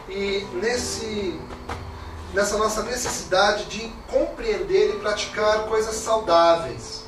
[0.08, 1.38] e nesse,
[2.32, 7.04] nessa nossa necessidade de compreender e praticar coisas saudáveis.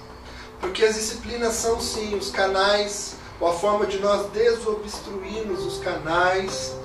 [0.61, 6.77] Porque as disciplinas são, sim, os canais ou a forma de nós desobstruirmos os canais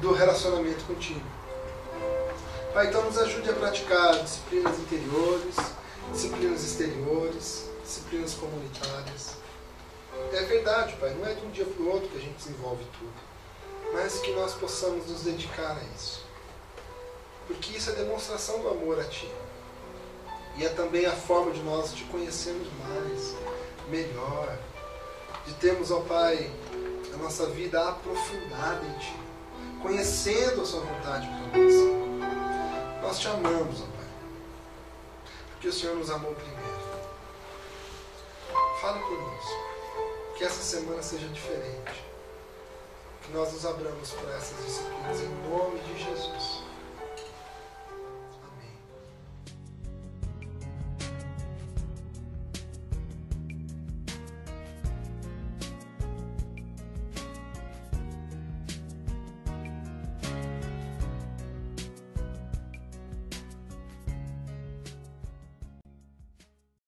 [0.00, 1.24] do relacionamento contigo.
[2.74, 5.56] Pai, então nos ajude a praticar disciplinas interiores,
[6.12, 9.36] disciplinas exteriores, disciplinas comunitárias.
[10.32, 12.84] É verdade, Pai, não é de um dia para o outro que a gente desenvolve
[12.98, 13.12] tudo,
[13.92, 16.24] mas que nós possamos nos dedicar a isso.
[17.46, 19.30] Porque isso é demonstração do amor a Ti.
[20.56, 23.34] E é também a forma de nós te conhecermos mais,
[23.88, 24.58] melhor,
[25.46, 26.50] de termos, ó Pai,
[27.12, 29.16] a nossa vida aprofundada em Ti,
[29.82, 31.74] conhecendo a Sua vontade para nós.
[33.02, 33.95] Nós te amamos, ó Pai,
[35.66, 36.78] porque o Senhor nos amou primeiro.
[38.80, 42.04] Fala conosco, que essa semana seja diferente,
[43.22, 46.65] que nós nos abramos para essas disciplinas em nome de Jesus.